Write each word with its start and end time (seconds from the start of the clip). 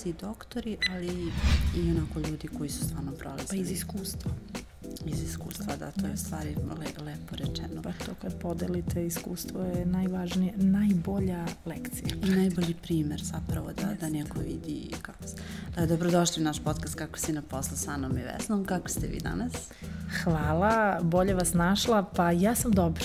dolaze 0.00 0.08
i 0.08 0.12
doktori, 0.12 0.76
ali 0.90 1.32
i 1.76 1.90
onako 1.90 2.20
ljudi 2.20 2.48
koji 2.48 2.70
su 2.70 2.84
stvarno 2.84 3.12
prolazili. 3.12 3.48
Pa 3.48 3.56
iz 3.56 3.70
iskustva. 3.70 4.30
Iz 5.06 5.22
iskustva, 5.22 5.76
da, 5.76 5.90
to 5.90 6.06
je 6.06 6.16
stvari 6.16 6.54
le, 6.54 7.04
lepo 7.04 7.36
rečeno. 7.36 7.82
Pa 7.82 7.92
to 7.92 8.14
kad 8.22 8.40
podelite 8.40 9.06
iskustvo 9.06 9.62
je 9.64 9.86
najvažnije, 9.86 10.52
najbolja 10.56 11.46
lekcija. 11.66 12.16
I 12.24 12.30
najbolji 12.30 12.74
primer 12.82 13.20
zapravo 13.22 13.72
da, 13.72 13.94
da 14.00 14.08
neko 14.08 14.38
vidi 14.38 14.90
kako 15.02 15.26
se... 15.26 15.36
Da, 15.76 15.86
dobrodošli 15.86 16.42
u 16.42 16.44
naš 16.44 16.64
podcast 16.64 16.94
Kako 16.94 17.18
si 17.18 17.32
na 17.32 17.42
poslu 17.42 17.76
sa 17.76 17.90
Anom 17.90 18.18
i 18.18 18.22
Vesnom. 18.22 18.64
Kako 18.64 18.88
ste 18.88 19.06
vi 19.06 19.18
danas? 19.18 19.52
Hvala, 20.24 21.00
bolje 21.02 21.34
vas 21.34 21.54
našla. 21.54 22.02
Pa 22.02 22.30
ja 22.30 22.54
sam 22.54 22.72
dobro 22.72 23.04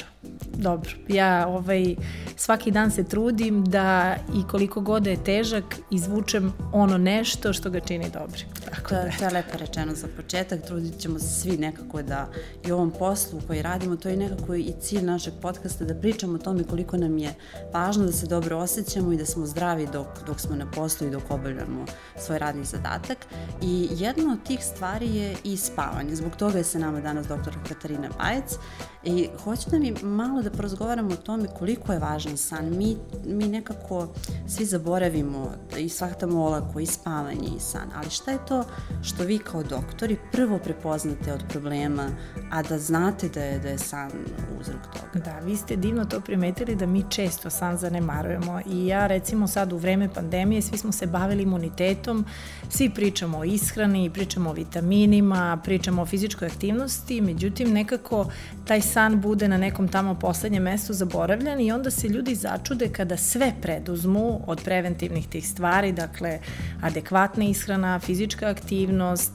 dobro. 0.57 0.91
Ja 1.07 1.47
ovaj, 1.47 1.95
svaki 2.35 2.71
dan 2.71 2.91
se 2.91 3.03
trudim 3.03 3.65
da 3.65 4.15
i 4.35 4.47
koliko 4.47 4.81
god 4.81 5.03
da 5.03 5.09
je 5.09 5.23
težak 5.23 5.63
izvučem 5.91 6.53
ono 6.73 6.97
nešto 6.97 7.53
što 7.53 7.69
ga 7.69 7.79
čini 7.79 8.09
dobrim. 8.13 8.45
Tako 8.65 8.89
to, 8.89 8.95
da, 8.95 9.11
to 9.19 9.25
je 9.25 9.31
lepo 9.31 9.57
rečeno 9.57 9.95
za 9.95 10.07
početak. 10.15 10.61
Trudit 10.65 10.99
ćemo 10.99 11.19
se 11.19 11.41
svi 11.41 11.57
nekako 11.57 12.01
da 12.01 12.27
i 12.67 12.71
ovom 12.71 12.91
poslu 12.91 13.41
koji 13.47 13.61
radimo, 13.61 13.95
to 13.95 14.09
je 14.09 14.17
nekako 14.17 14.55
i 14.55 14.73
cilj 14.81 15.03
našeg 15.03 15.33
podcasta 15.41 15.85
da 15.85 15.95
pričamo 15.95 16.35
o 16.35 16.37
tome 16.37 16.63
koliko 16.63 16.97
nam 16.97 17.17
je 17.17 17.33
važno 17.73 18.05
da 18.05 18.11
se 18.11 18.27
dobro 18.27 18.57
osjećamo 18.57 19.13
i 19.13 19.17
da 19.17 19.25
smo 19.25 19.45
zdravi 19.45 19.87
dok, 19.93 20.07
dok 20.25 20.39
smo 20.39 20.55
na 20.55 20.71
poslu 20.71 21.07
i 21.07 21.11
dok 21.11 21.23
obavljamo 21.29 21.85
svoj 22.17 22.39
radni 22.39 22.65
zadatak. 22.65 23.17
I 23.61 23.87
jedna 23.91 24.33
od 24.33 24.43
tih 24.47 24.65
stvari 24.65 25.15
je 25.15 25.35
i 25.43 25.57
spavanje. 25.57 26.15
Zbog 26.15 26.35
toga 26.35 26.57
je 26.57 26.63
sa 26.63 26.79
nama 26.79 27.01
danas 27.01 27.27
doktor 27.27 27.53
Katarina 27.67 28.09
Bajec 28.17 28.57
i 29.03 29.29
hoću 29.43 29.69
da 29.69 29.79
mi 29.79 29.93
malo 30.01 30.41
da 30.41 30.49
porazgovaramo 30.49 31.13
o 31.13 31.17
tome 31.17 31.47
koliko 31.57 31.93
je 31.93 31.99
važan 32.25 32.37
san. 32.37 32.77
Mi, 32.77 32.97
mi 33.25 33.47
nekako 33.47 34.07
svi 34.47 34.65
zaboravimo 34.65 35.51
i 35.77 35.89
shvatamo 35.89 36.45
olako 36.45 36.79
i 36.79 36.85
spavanje 36.85 37.47
i 37.57 37.59
san, 37.59 37.89
ali 37.95 38.09
šta 38.09 38.31
je 38.31 38.37
to 38.47 38.63
što 39.03 39.23
vi 39.23 39.37
kao 39.37 39.63
doktori 39.63 40.17
prvo 40.31 40.59
prepoznate 40.59 41.33
od 41.33 41.43
problema, 41.49 42.09
a 42.51 42.63
da 42.63 42.79
znate 42.79 43.29
da 43.29 43.43
je, 43.43 43.59
da 43.59 43.69
je 43.69 43.77
san 43.77 44.11
uzrok 44.59 44.81
toga? 44.93 45.25
Da, 45.25 45.39
vi 45.39 45.55
ste 45.55 45.75
divno 45.75 46.05
to 46.05 46.19
primetili 46.19 46.75
da 46.75 46.85
mi 46.85 47.03
često 47.09 47.49
san 47.49 47.77
zanemarujemo 47.77 48.61
i 48.65 48.87
ja 48.87 49.07
recimo 49.07 49.47
sad 49.47 49.73
u 49.73 49.77
vreme 49.77 50.09
pandemije 50.13 50.61
svi 50.61 50.77
smo 50.77 50.91
se 50.91 51.07
bavili 51.07 51.43
imunitetom, 51.43 52.25
svi 52.69 52.89
pričamo 52.89 53.37
o 53.37 53.43
ishrani, 53.43 54.09
pričamo 54.09 54.49
o 54.49 54.53
vitaminima, 54.53 55.61
pričamo 55.63 56.01
o 56.01 56.05
fizičkoj 56.05 56.47
aktivnosti, 56.47 57.21
međutim 57.21 57.73
nekako 57.73 58.31
taj 58.65 58.81
san 58.81 59.21
bude 59.21 59.47
na 59.47 59.57
nekom 59.57 59.87
tamo 59.87 60.15
poslednjem 60.15 60.63
mestu 60.63 60.93
zaboravljan 60.93 61.59
i 61.59 61.71
onda 61.71 61.91
se 61.91 62.07
ljudi 62.15 62.35
začude 62.35 62.89
kada 62.89 63.17
sve 63.17 63.53
preduzmu 63.61 64.41
od 64.47 64.61
preventivnih 64.63 65.27
tih 65.27 65.47
stvari, 65.47 65.91
dakle 65.91 66.39
adekvatna 66.81 67.43
ishrana, 67.43 67.99
fizička 67.99 68.47
aktivnost, 68.49 69.31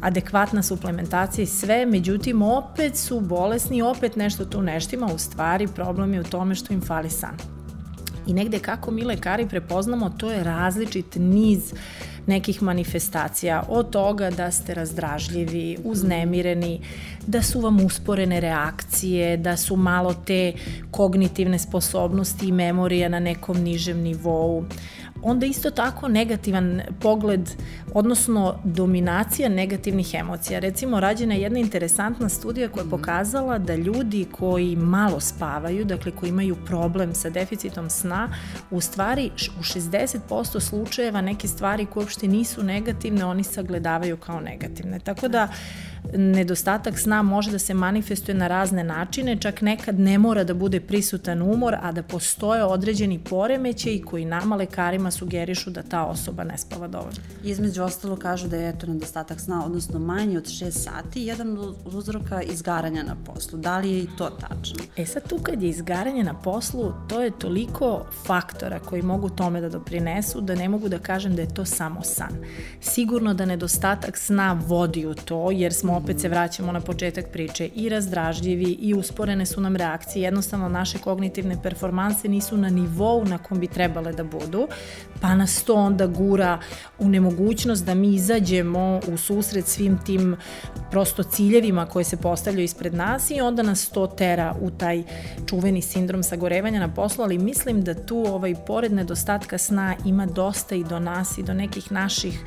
adekvatna 0.00 0.62
suplementacija 0.62 1.42
i 1.42 1.46
sve, 1.46 1.86
međutim 1.86 2.42
opet 2.42 2.96
su 2.96 3.20
bolesni, 3.20 3.82
opet 3.82 4.16
nešto 4.16 4.44
tu 4.44 4.62
neštima, 4.62 5.06
u 5.14 5.18
stvari 5.18 5.66
problem 5.66 6.14
je 6.14 6.20
u 6.20 6.24
tome 6.24 6.54
što 6.54 6.74
im 6.74 6.80
fali 6.80 7.10
san. 7.10 7.36
I 8.26 8.32
negde 8.32 8.58
kako 8.58 8.90
mi 8.90 9.04
lekari 9.04 9.48
prepoznamo, 9.48 10.10
to 10.10 10.30
je 10.30 10.44
različit 10.44 11.16
niz 11.16 11.72
nekih 12.28 12.62
manifestacija, 12.62 13.62
od 13.68 13.90
toga 13.90 14.30
da 14.30 14.50
ste 14.50 14.74
razdražljivi, 14.74 15.78
uznemireni, 15.84 16.80
da 17.26 17.42
su 17.42 17.60
vam 17.60 17.80
usporene 17.80 18.40
reakcije, 18.40 19.36
da 19.36 19.56
su 19.56 19.76
malo 19.76 20.14
te 20.14 20.52
kognitivne 20.90 21.58
sposobnosti 21.58 22.48
i 22.48 22.52
memorija 22.52 23.08
na 23.08 23.20
nekom 23.20 23.56
nižem 23.62 23.98
nivou, 23.98 24.64
onda 25.22 25.46
isto 25.46 25.70
tako 25.70 26.08
negativan 26.08 26.82
pogled, 27.00 27.50
odnosno 27.94 28.60
dominacija 28.64 29.48
negativnih 29.48 30.14
emocija. 30.14 30.58
Recimo, 30.58 31.00
rađena 31.00 31.34
je 31.34 31.40
jedna 31.40 31.58
interesantna 31.58 32.28
studija 32.28 32.68
koja 32.68 32.80
je 32.80 32.86
mhm. 32.86 32.90
pokazala 32.90 33.58
da 33.58 33.74
ljudi 33.74 34.26
koji 34.32 34.76
malo 34.76 35.20
spavaju, 35.20 35.84
dakle 35.84 36.12
koji 36.12 36.30
imaju 36.30 36.56
problem 36.66 37.14
sa 37.14 37.30
deficitom 37.30 37.90
sna, 37.90 38.28
u 38.70 38.80
stvari 38.80 39.30
u 39.60 39.62
60% 39.62 40.60
slučajeva 40.60 41.20
neke 41.20 41.48
stvari 41.48 41.86
koje 41.86 42.02
uopšte 42.04 42.28
nisu 42.28 42.62
negativne, 42.62 43.24
oni 43.24 43.44
sagledavaju 43.44 44.16
kao 44.16 44.40
negativne. 44.40 44.98
Tako 44.98 45.28
da, 45.28 45.48
nedostatak 46.14 46.98
sna 46.98 47.22
može 47.22 47.50
da 47.50 47.58
se 47.58 47.74
manifestuje 47.74 48.34
na 48.34 48.48
razne 48.48 48.84
načine, 48.84 49.36
čak 49.36 49.62
nekad 49.62 49.98
ne 49.98 50.18
mora 50.18 50.44
da 50.44 50.54
bude 50.54 50.80
prisutan 50.80 51.42
umor, 51.42 51.74
a 51.82 51.92
da 51.92 52.02
postoje 52.02 52.64
određeni 52.64 53.18
poremećaj 53.18 54.00
koji 54.00 54.24
nama 54.24 54.56
lekarima 54.56 55.10
sugerišu 55.10 55.70
da 55.70 55.82
ta 55.82 56.04
osoba 56.04 56.44
ne 56.44 56.58
spava 56.58 56.88
dovoljno. 56.88 57.18
Između 57.44 57.82
ostalo 57.82 58.16
kažu 58.16 58.48
da 58.48 58.56
je 58.56 58.68
eto 58.68 58.86
nedostatak 58.86 59.40
sna, 59.40 59.64
odnosno 59.66 59.98
manje 59.98 60.38
od 60.38 60.44
6 60.44 60.70
sati, 60.70 61.22
jedan 61.22 61.58
od 61.58 61.94
uzroka 61.94 62.42
izgaranja 62.42 63.02
na 63.02 63.16
poslu. 63.26 63.58
Da 63.58 63.78
li 63.78 63.90
je 63.90 63.98
i 64.02 64.08
to 64.18 64.30
tačno? 64.30 64.84
E 64.96 65.06
sad 65.06 65.28
tu 65.28 65.38
kad 65.42 65.62
je 65.62 65.68
izgaranje 65.68 66.24
na 66.24 66.34
poslu, 66.34 66.92
to 67.08 67.22
je 67.22 67.38
toliko 67.38 68.06
faktora 68.26 68.78
koji 68.78 69.02
mogu 69.02 69.28
tome 69.28 69.60
da 69.60 69.68
doprinesu 69.68 70.40
da 70.40 70.54
ne 70.54 70.68
mogu 70.68 70.88
da 70.88 70.98
kažem 70.98 71.36
da 71.36 71.42
je 71.42 71.54
to 71.54 71.64
samo 71.64 72.02
san. 72.02 72.36
Sigurno 72.80 73.34
da 73.34 73.44
nedostatak 73.44 74.16
sna 74.16 74.60
vodi 74.66 75.06
u 75.06 75.14
to, 75.14 75.50
jer 75.50 75.74
smo 75.74 75.87
opet 75.96 76.20
se 76.20 76.28
vraćamo 76.28 76.72
na 76.72 76.80
početak 76.80 77.26
priče, 77.32 77.68
i 77.74 77.88
razdražljivi 77.88 78.76
i 78.80 78.94
usporene 78.94 79.46
su 79.46 79.60
nam 79.60 79.76
reakcije, 79.76 80.22
jednostavno 80.22 80.68
naše 80.68 80.98
kognitivne 80.98 81.62
performanse 81.62 82.28
nisu 82.28 82.56
na 82.56 82.68
nivou 82.68 83.24
na 83.24 83.38
kom 83.38 83.60
bi 83.60 83.66
trebale 83.66 84.12
da 84.12 84.24
budu, 84.24 84.68
pa 85.20 85.34
nas 85.34 85.62
to 85.64 85.74
onda 85.74 86.06
gura 86.06 86.58
u 86.98 87.08
nemogućnost 87.08 87.84
da 87.84 87.94
mi 87.94 88.14
izađemo 88.14 89.00
u 89.08 89.16
susret 89.16 89.66
svim 89.66 89.98
tim 90.06 90.36
prosto 90.90 91.22
ciljevima 91.22 91.86
koje 91.86 92.04
se 92.04 92.16
postavljaju 92.16 92.64
ispred 92.64 92.94
nas 92.94 93.30
i 93.30 93.40
onda 93.40 93.62
nas 93.62 93.88
to 93.88 94.06
tera 94.06 94.54
u 94.60 94.70
taj 94.70 95.02
čuveni 95.46 95.82
sindrom 95.82 96.22
sagorevanja 96.22 96.80
na 96.80 96.94
poslu, 96.94 97.24
ali 97.24 97.38
mislim 97.38 97.82
da 97.82 98.06
tu 98.06 98.24
ovaj, 98.26 98.54
pored 98.66 98.92
nedostatka 98.92 99.58
sna 99.58 99.94
ima 100.04 100.26
dosta 100.26 100.74
i 100.74 100.84
do 100.84 100.98
nas 100.98 101.38
i 101.38 101.42
do 101.42 101.54
nekih 101.54 101.92
naših 101.92 102.44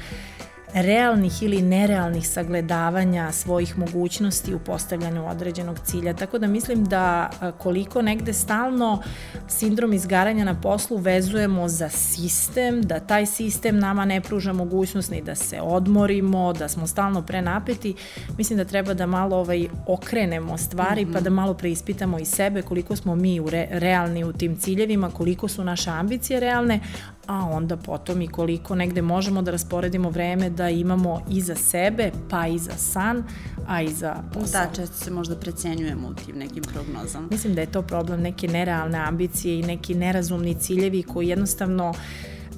realnih 0.74 1.44
ili 1.44 1.62
nerealnih 1.62 2.28
sagledavanja 2.28 3.32
svojih 3.32 3.78
mogućnosti 3.78 4.54
u 4.54 4.60
postavljanju 4.60 5.30
određenog 5.30 5.80
cilja. 5.80 6.14
Tako 6.14 6.40
da 6.40 6.48
mislim 6.48 6.86
da 6.86 7.30
koliko 7.58 8.02
negde 8.02 8.34
stalno 8.34 9.02
sindrom 9.48 9.94
izgaranja 9.94 10.46
na 10.46 10.62
poslu 10.62 10.98
vezujemo 10.98 11.68
za 11.68 11.90
sistem, 11.90 12.82
da 12.82 13.00
taj 13.00 13.26
sistem 13.26 13.80
nama 13.80 14.06
ne 14.06 14.22
pruža 14.22 14.54
mogućnost 14.54 15.12
ni 15.12 15.22
da 15.22 15.36
se 15.36 15.62
odmorimo, 15.62 16.54
da 16.54 16.68
smo 16.68 16.88
stalno 16.88 17.22
prenapeti, 17.22 17.96
mislim 18.38 18.58
da 18.58 18.66
treba 18.66 18.94
da 18.94 19.06
malo 19.06 19.38
ovaj, 19.38 19.68
okrenemo 19.88 20.58
stvari 20.58 21.06
mm 21.06 21.10
-hmm. 21.10 21.14
pa 21.14 21.20
da 21.20 21.30
malo 21.30 21.54
preispitamo 21.54 22.20
i 22.20 22.26
sebe 22.26 22.62
koliko 22.62 22.96
smo 22.96 23.16
mi 23.16 23.40
u 23.40 23.50
re, 23.50 23.68
realni 23.72 24.24
u 24.24 24.34
tim 24.34 24.58
ciljevima, 24.58 25.10
koliko 25.10 25.48
su 25.48 25.64
naše 25.64 25.90
ambicije 25.90 26.40
realne, 26.40 26.80
a 27.28 27.50
onda 27.52 27.78
potom 27.78 28.22
i 28.22 28.28
koliko 28.28 28.76
negde 28.76 29.02
možemo 29.02 29.42
da 29.42 29.52
rasporedimo 29.52 30.10
vreme 30.10 30.50
da 30.50 30.70
imamo 30.70 31.22
i 31.30 31.42
za 31.42 31.56
sebe, 31.56 32.12
pa 32.30 32.48
i 32.48 32.60
za 32.60 32.72
san, 32.72 33.24
a 33.68 33.82
i 33.82 33.90
za 33.90 34.16
posao. 34.34 34.66
Da, 34.66 34.74
često 34.76 34.98
se 34.98 35.12
možda 35.12 35.36
precenjujemo 35.36 36.08
u 36.08 36.14
tim 36.14 36.36
nekim 36.36 36.64
prognozama. 36.64 37.28
Mislim 37.32 37.56
da 37.56 37.62
je 37.62 37.72
to 37.72 37.82
problem 37.82 38.22
neke 38.22 38.48
nerealne 38.48 38.98
ambicije 38.98 39.60
i 39.60 39.64
neki 39.64 39.96
nerazumni 39.96 40.56
ciljevi 40.56 41.04
koji 41.04 41.28
jednostavno 41.28 41.94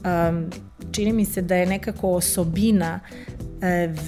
um, 0.03 0.50
čini 0.91 1.13
mi 1.13 1.25
se 1.25 1.41
da 1.41 1.56
je 1.56 1.66
nekako 1.66 2.09
osobina 2.09 3.00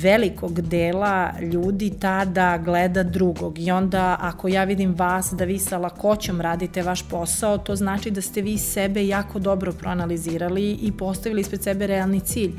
velikog 0.01 0.61
dela 0.61 1.33
ljudi 1.41 1.93
tada 1.99 2.57
gleda 2.57 3.03
drugog 3.03 3.59
i 3.59 3.71
onda 3.71 4.17
ako 4.19 4.47
ja 4.47 4.63
vidim 4.63 4.95
vas 4.95 5.33
da 5.33 5.45
vi 5.45 5.59
sa 5.59 5.77
lakoćom 5.77 6.41
radite 6.41 6.83
vaš 6.83 7.09
posao, 7.09 7.57
to 7.57 7.75
znači 7.75 8.11
da 8.11 8.21
ste 8.21 8.41
vi 8.41 8.57
sebe 8.57 9.07
jako 9.07 9.39
dobro 9.39 9.71
proanalizirali 9.71 10.71
i 10.71 10.91
postavili 10.91 11.41
ispred 11.41 11.63
sebe 11.63 11.87
realni 11.87 12.19
cilj. 12.19 12.51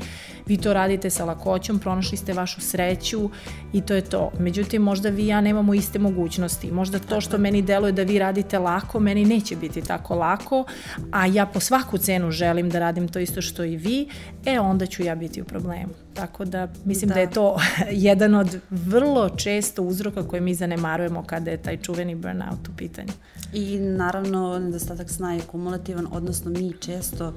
Vi 0.47 0.57
to 0.57 0.73
radite 0.73 1.09
sa 1.09 1.25
lakoćom, 1.25 1.79
pronašli 1.79 2.17
ste 2.17 2.33
vašu 2.33 2.61
sreću 2.61 3.29
i 3.73 3.81
to 3.81 3.93
je 3.93 4.01
to. 4.01 4.31
Međutim, 4.39 4.81
možda 4.81 5.09
vi 5.09 5.23
i 5.23 5.27
ja 5.27 5.41
nemamo 5.41 5.73
iste 5.73 5.99
mogućnosti. 5.99 6.71
Možda 6.71 6.99
to 6.99 7.21
što 7.21 7.37
meni 7.37 7.61
deluje 7.61 7.91
da 7.91 8.03
vi 8.03 8.19
radite 8.19 8.59
lako, 8.59 8.99
meni 8.99 9.25
neće 9.25 9.55
biti 9.55 9.81
tako 9.81 10.15
lako, 10.15 10.65
a 11.11 11.25
ja 11.25 11.45
po 11.45 11.59
svaku 11.59 11.97
cenu 11.97 12.31
želim 12.31 12.69
da 12.69 12.79
radim 12.79 13.07
to 13.07 13.19
isto 13.19 13.41
što 13.41 13.63
i 13.63 13.77
vi, 13.77 14.07
e 14.45 14.59
onda 14.59 14.85
ću 14.85 15.03
ja 15.03 15.15
biti 15.15 15.41
u 15.41 15.45
problemu. 15.45 15.93
Tako 16.13 16.45
da 16.45 16.67
mislim 16.85 17.09
da, 17.09 17.13
da 17.13 17.19
je 17.19 17.31
to 17.31 17.57
jedan 18.09 18.35
od 18.35 18.59
vrlo 18.69 19.29
često 19.29 19.83
uzroka 19.83 20.27
koje 20.27 20.41
mi 20.41 20.55
zanemarujemo 20.55 21.23
kada 21.23 21.51
je 21.51 21.57
taj 21.57 21.77
čuveni 21.77 22.15
burnout 22.15 22.67
u 22.67 22.71
pitanju. 22.77 23.13
I 23.53 23.79
naravno 23.79 24.59
nedostatak 24.59 25.09
sna 25.09 25.33
je 25.33 25.41
kumulativan, 25.41 26.07
odnosno 26.11 26.51
mi 26.51 26.73
često, 26.79 27.33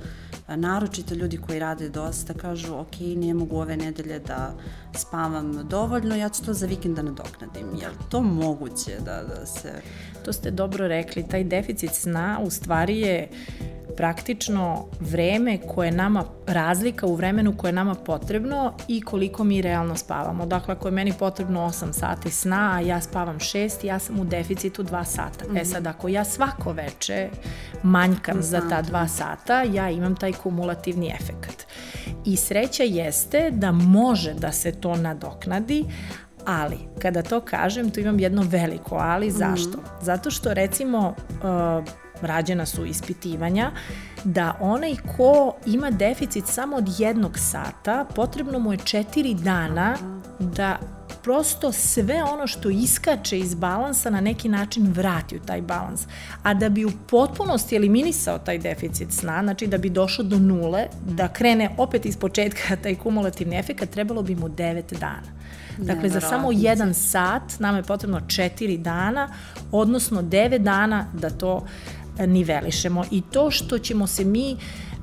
naročito 0.48 1.14
ljudi 1.14 1.36
koji 1.36 1.58
rade 1.58 1.88
dosta, 1.88 2.34
kažu 2.34 2.74
ok, 2.74 2.99
ne 3.00 3.34
mogu 3.34 3.56
ove 3.56 3.76
nedelje 3.76 4.18
da 4.18 4.54
spavam 4.96 5.68
dovoljno, 5.68 6.16
ja 6.16 6.28
ću 6.28 6.44
to 6.44 6.52
za 6.54 6.66
vikend 6.66 6.96
da 6.96 7.02
nadoknadim. 7.02 7.66
Je 7.80 7.88
li 7.88 7.94
to 8.08 8.22
moguće 8.22 8.96
da, 9.04 9.22
da 9.22 9.46
se... 9.46 9.72
To 10.24 10.32
ste 10.32 10.50
dobro 10.50 10.88
rekli, 10.88 11.28
taj 11.28 11.44
deficit 11.44 11.94
sna 11.94 12.40
u 12.42 12.50
stvari 12.50 13.00
je 13.00 13.28
praktično 13.96 14.84
vreme 15.00 15.58
koje 15.58 15.88
je 15.88 15.92
nama, 15.92 16.24
razlika 16.46 17.06
u 17.06 17.14
vremenu 17.14 17.56
koje 17.56 17.68
je 17.68 17.72
nama 17.72 17.94
potrebno 17.94 18.72
i 18.88 19.00
koliko 19.00 19.44
mi 19.44 19.62
realno 19.62 19.96
spavamo. 19.96 20.46
Dakle, 20.46 20.74
ako 20.74 20.88
je 20.88 20.92
meni 20.92 21.12
potrebno 21.18 21.60
8 21.60 21.92
sati 21.92 22.30
sna, 22.30 22.72
a 22.74 22.80
ja 22.80 23.00
spavam 23.00 23.38
6, 23.38 23.86
ja 23.86 23.98
sam 23.98 24.20
u 24.20 24.24
deficitu 24.24 24.82
2 24.82 25.04
sata. 25.04 25.44
Mm 25.44 25.54
-hmm. 25.54 25.60
E 25.60 25.64
sad, 25.64 25.86
ako 25.86 26.08
ja 26.08 26.24
svako 26.24 26.72
veče 26.72 27.28
manjkam 27.82 28.36
-hmm. 28.36 28.42
za 28.42 28.60
ta 28.68 28.82
2 28.82 29.08
sata, 29.08 29.62
ja 29.62 29.90
imam 29.90 30.16
taj 30.16 30.32
kumulativni 30.32 31.12
efekat. 31.20 31.66
I 32.24 32.36
sreća 32.36 32.82
jeste 32.82 33.50
da 33.50 33.72
može 33.72 34.34
da 34.34 34.52
se 34.52 34.72
to 34.72 34.96
nadoknadi, 34.96 35.84
Ali, 36.46 36.78
kada 37.02 37.22
to 37.22 37.40
kažem, 37.40 37.90
tu 37.90 38.00
imam 38.00 38.20
jedno 38.20 38.42
veliko 38.42 38.96
ali. 38.96 39.30
Zašto? 39.30 39.78
Mm 39.78 39.80
-hmm. 39.80 40.04
Zato 40.04 40.30
što, 40.30 40.54
recimo, 40.54 41.08
uh, 41.08 41.84
rađena 42.22 42.66
su 42.66 42.86
ispitivanja, 42.86 43.70
da 44.24 44.56
onaj 44.60 44.94
ko 45.16 45.54
ima 45.66 45.90
deficit 45.90 46.46
samo 46.46 46.76
od 46.76 46.88
jednog 46.98 47.38
sata, 47.38 48.06
potrebno 48.14 48.58
mu 48.58 48.72
je 48.72 48.78
četiri 48.78 49.34
dana 49.34 49.96
da 50.38 50.78
prosto 51.22 51.72
sve 51.72 52.22
ono 52.22 52.46
što 52.46 52.70
iskače 52.70 53.38
iz 53.38 53.54
balansa 53.54 54.10
na 54.10 54.20
neki 54.20 54.48
način 54.48 54.92
vrati 54.92 55.36
u 55.36 55.40
taj 55.40 55.62
balans. 55.62 56.06
A 56.42 56.54
da 56.54 56.68
bi 56.68 56.84
u 56.84 56.90
potpunosti 57.06 57.76
eliminisao 57.76 58.38
taj 58.38 58.58
deficit 58.58 59.12
sna, 59.12 59.40
znači 59.42 59.66
da 59.66 59.78
bi 59.78 59.90
došao 59.90 60.24
do 60.24 60.38
nule, 60.38 60.86
da 61.06 61.28
krene 61.28 61.70
opet 61.76 62.06
iz 62.06 62.16
početka 62.16 62.76
taj 62.82 62.94
kumulativni 62.94 63.56
efekt, 63.56 63.90
trebalo 63.90 64.22
bi 64.22 64.34
mu 64.34 64.48
9 64.48 64.98
dana. 64.98 65.40
Dakle, 65.78 66.08
za 66.08 66.20
samo 66.20 66.52
jedan 66.52 66.94
sat 66.94 67.42
nama 67.58 67.78
je 67.78 67.82
potrebno 67.82 68.20
4 68.20 68.76
dana, 68.76 69.28
odnosno 69.72 70.22
9 70.22 70.58
dana 70.58 71.06
da 71.12 71.30
to 71.30 71.66
nivelišemo. 72.26 73.04
I 73.10 73.22
to 73.22 73.50
što 73.50 73.78
ćemo 73.78 74.06
se 74.06 74.24
mi 74.24 74.56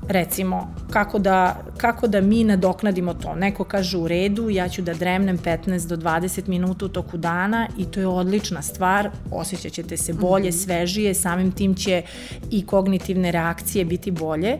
recimo, 0.08 0.74
kako 0.90 1.18
da, 1.18 1.56
kako 1.76 2.06
da 2.06 2.20
mi 2.20 2.44
nadoknadimo 2.44 3.14
to. 3.14 3.34
Neko 3.34 3.64
kaže 3.64 3.96
u 3.96 4.08
redu, 4.08 4.50
ja 4.50 4.68
ću 4.68 4.82
da 4.82 4.94
dremnem 4.94 5.38
15 5.38 5.86
do 5.86 5.96
20 5.96 6.48
minuta 6.48 6.84
u 6.84 6.88
toku 6.88 7.16
dana 7.16 7.68
i 7.78 7.84
to 7.84 8.00
je 8.00 8.06
odlična 8.06 8.62
stvar, 8.62 9.10
osjećat 9.30 9.72
ćete 9.72 9.96
se 9.96 10.12
bolje, 10.12 10.48
mm 10.48 10.52
-hmm. 10.52 10.64
svežije, 10.64 11.14
samim 11.14 11.52
tim 11.52 11.74
će 11.74 12.02
i 12.50 12.66
kognitivne 12.66 13.32
reakcije 13.32 13.84
biti 13.84 14.10
bolje 14.10 14.58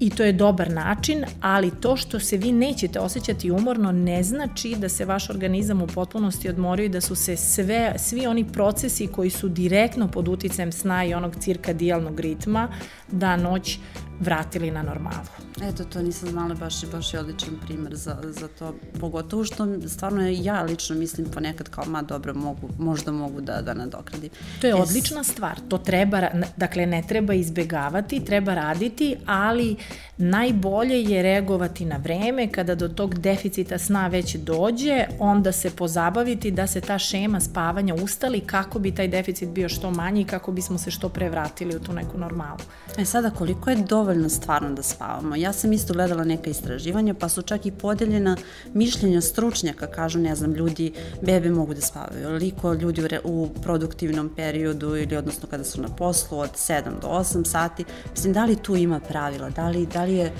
i 0.00 0.10
to 0.10 0.24
je 0.24 0.32
dobar 0.32 0.70
način, 0.70 1.24
ali 1.40 1.70
to 1.80 1.96
što 1.96 2.20
se 2.20 2.36
vi 2.36 2.52
nećete 2.52 3.00
osjećati 3.00 3.50
umorno 3.50 3.92
ne 3.92 4.22
znači 4.22 4.74
da 4.78 4.88
se 4.88 5.04
vaš 5.04 5.30
organizam 5.30 5.82
u 5.82 5.86
potpunosti 5.86 6.48
odmorio 6.48 6.84
i 6.84 6.88
da 6.88 7.00
su 7.00 7.14
se 7.14 7.36
sve, 7.36 7.94
svi 7.98 8.26
oni 8.26 8.44
procesi 8.44 9.06
koji 9.06 9.30
su 9.30 9.48
direktno 9.48 10.08
pod 10.08 10.28
uticajem 10.28 10.72
sna 10.72 11.04
i 11.04 11.14
onog 11.14 11.36
cirkadijalnog 11.36 12.20
ritma 12.20 12.68
da 13.12 13.36
noć 13.36 13.78
vratili 14.20 14.70
na 14.70 14.82
normalu. 14.82 15.47
Eto, 15.62 15.84
to 15.84 16.02
nisam 16.02 16.28
znala, 16.28 16.54
baš, 16.54 16.86
baš 16.92 17.14
je 17.14 17.20
odličan 17.20 17.58
primer 17.66 17.94
za, 17.96 18.16
za 18.22 18.48
to, 18.48 18.74
pogotovo 19.00 19.44
što 19.44 19.66
stvarno 19.88 20.28
ja 20.28 20.62
lično 20.62 20.96
mislim 20.96 21.26
ponekad 21.34 21.68
kao, 21.68 21.84
ma 21.84 22.02
dobro, 22.02 22.34
mogu, 22.34 22.68
možda 22.78 23.12
mogu 23.12 23.40
da, 23.40 23.62
da 23.62 23.74
nadokradim. 23.74 24.30
To 24.60 24.66
je 24.66 24.72
es... 24.72 24.80
odlična 24.80 25.24
stvar, 25.24 25.60
to 25.68 25.78
treba, 25.78 26.22
dakle 26.56 26.86
ne 26.86 27.02
treba 27.08 27.34
izbegavati, 27.34 28.24
treba 28.24 28.54
raditi, 28.54 29.16
ali 29.26 29.76
najbolje 30.18 31.02
je 31.02 31.22
reagovati 31.22 31.84
na 31.84 31.96
vreme, 31.96 32.52
kada 32.52 32.74
do 32.74 32.88
tog 32.88 33.18
deficita 33.18 33.78
sna 33.78 34.06
već 34.06 34.36
dođe, 34.36 35.04
onda 35.18 35.52
se 35.52 35.70
pozabaviti 35.70 36.50
da 36.50 36.66
se 36.66 36.80
ta 36.80 36.98
šema 36.98 37.40
spavanja 37.40 37.94
ustali 37.94 38.40
kako 38.40 38.78
bi 38.78 38.94
taj 38.94 39.08
deficit 39.08 39.48
bio 39.48 39.68
što 39.68 39.90
manji 39.90 40.20
i 40.20 40.24
kako 40.24 40.52
bismo 40.52 40.78
se 40.78 40.90
što 40.90 41.08
pre 41.08 41.30
vratili 41.30 41.76
u 41.76 41.80
tu 41.80 41.92
neku 41.92 42.18
normalu. 42.18 42.58
E 42.98 43.04
sada, 43.04 43.30
koliko 43.30 43.70
je 43.70 43.76
dovoljno 43.76 44.28
stvarno 44.28 44.70
da 44.70 44.82
spavamo? 44.82 45.36
Ja 45.36 45.47
sam 45.52 45.72
isto 45.72 45.94
gledala 45.94 46.24
neka 46.24 46.50
istraživanja, 46.50 47.14
pa 47.14 47.28
su 47.28 47.42
čak 47.42 47.66
i 47.66 47.70
podeljena 47.70 48.36
mišljenja 48.74 49.20
stručnjaka, 49.20 49.86
kažu, 49.86 50.18
ne 50.18 50.34
znam, 50.34 50.52
ljudi, 50.52 50.92
bebe 51.22 51.50
mogu 51.50 51.74
da 51.74 51.80
spavaju, 51.80 52.30
liko 52.30 52.72
ljudi 52.72 53.04
u, 53.04 53.08
re, 53.08 53.20
u 53.24 53.48
produktivnom 53.62 54.30
periodu 54.36 54.96
ili 54.96 55.16
odnosno 55.16 55.48
kada 55.48 55.64
su 55.64 55.82
na 55.82 55.88
poslu 55.88 56.38
od 56.38 56.50
7 56.50 56.82
do 57.00 57.08
8 57.08 57.44
sati. 57.44 57.84
Mislim, 58.10 58.32
da 58.32 58.44
li 58.44 58.56
tu 58.56 58.76
ima 58.76 59.00
pravila? 59.00 59.50
Da 59.50 59.68
li, 59.68 59.86
da 59.86 60.04
li 60.04 60.14
je 60.14 60.32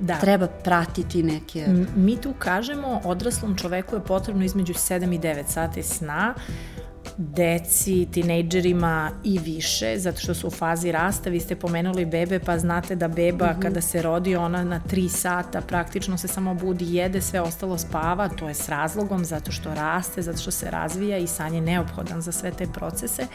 da. 0.00 0.18
treba 0.18 0.46
pratiti 0.46 1.22
neke... 1.22 1.66
Mi 1.96 2.16
tu 2.16 2.34
kažemo 2.38 3.00
odraslom 3.04 3.56
čoveku 3.56 3.94
je 3.94 4.04
potrebno 4.04 4.44
između 4.44 4.72
7 4.72 5.14
i 5.14 5.18
9 5.18 5.44
sati 5.48 5.82
sna, 5.82 6.34
deci, 7.16 8.08
tinejdžerima 8.12 9.10
i 9.24 9.38
više, 9.38 9.98
zato 9.98 10.20
što 10.20 10.34
su 10.34 10.46
u 10.46 10.50
fazi 10.50 10.92
rasta. 10.92 11.30
Vi 11.30 11.40
ste 11.40 11.56
pomenuli 11.56 12.04
bebe, 12.04 12.38
pa 12.38 12.58
znate 12.58 12.96
da 12.96 13.08
beba 13.08 13.46
mm 13.46 13.56
-hmm. 13.56 13.62
kada 13.62 13.80
se 13.80 14.02
rodi, 14.02 14.36
ona 14.36 14.64
na 14.64 14.80
3 14.90 15.08
sata 15.08 15.60
praktično 15.60 16.18
se 16.18 16.28
samo 16.28 16.54
budi, 16.54 16.94
jede, 16.94 17.20
sve 17.20 17.40
ostalo 17.40 17.78
spava, 17.78 18.28
to 18.28 18.48
je 18.48 18.54
s 18.54 18.68
razlogom, 18.68 19.24
zato 19.24 19.52
što 19.52 19.74
raste, 19.74 20.22
zato 20.22 20.38
što 20.38 20.50
se 20.50 20.70
razvija 20.70 21.18
i 21.18 21.26
san 21.26 21.54
je 21.54 21.60
neophodan 21.60 22.20
za 22.20 22.32
sve 22.32 22.50
te 22.50 22.66
procese. 22.66 23.26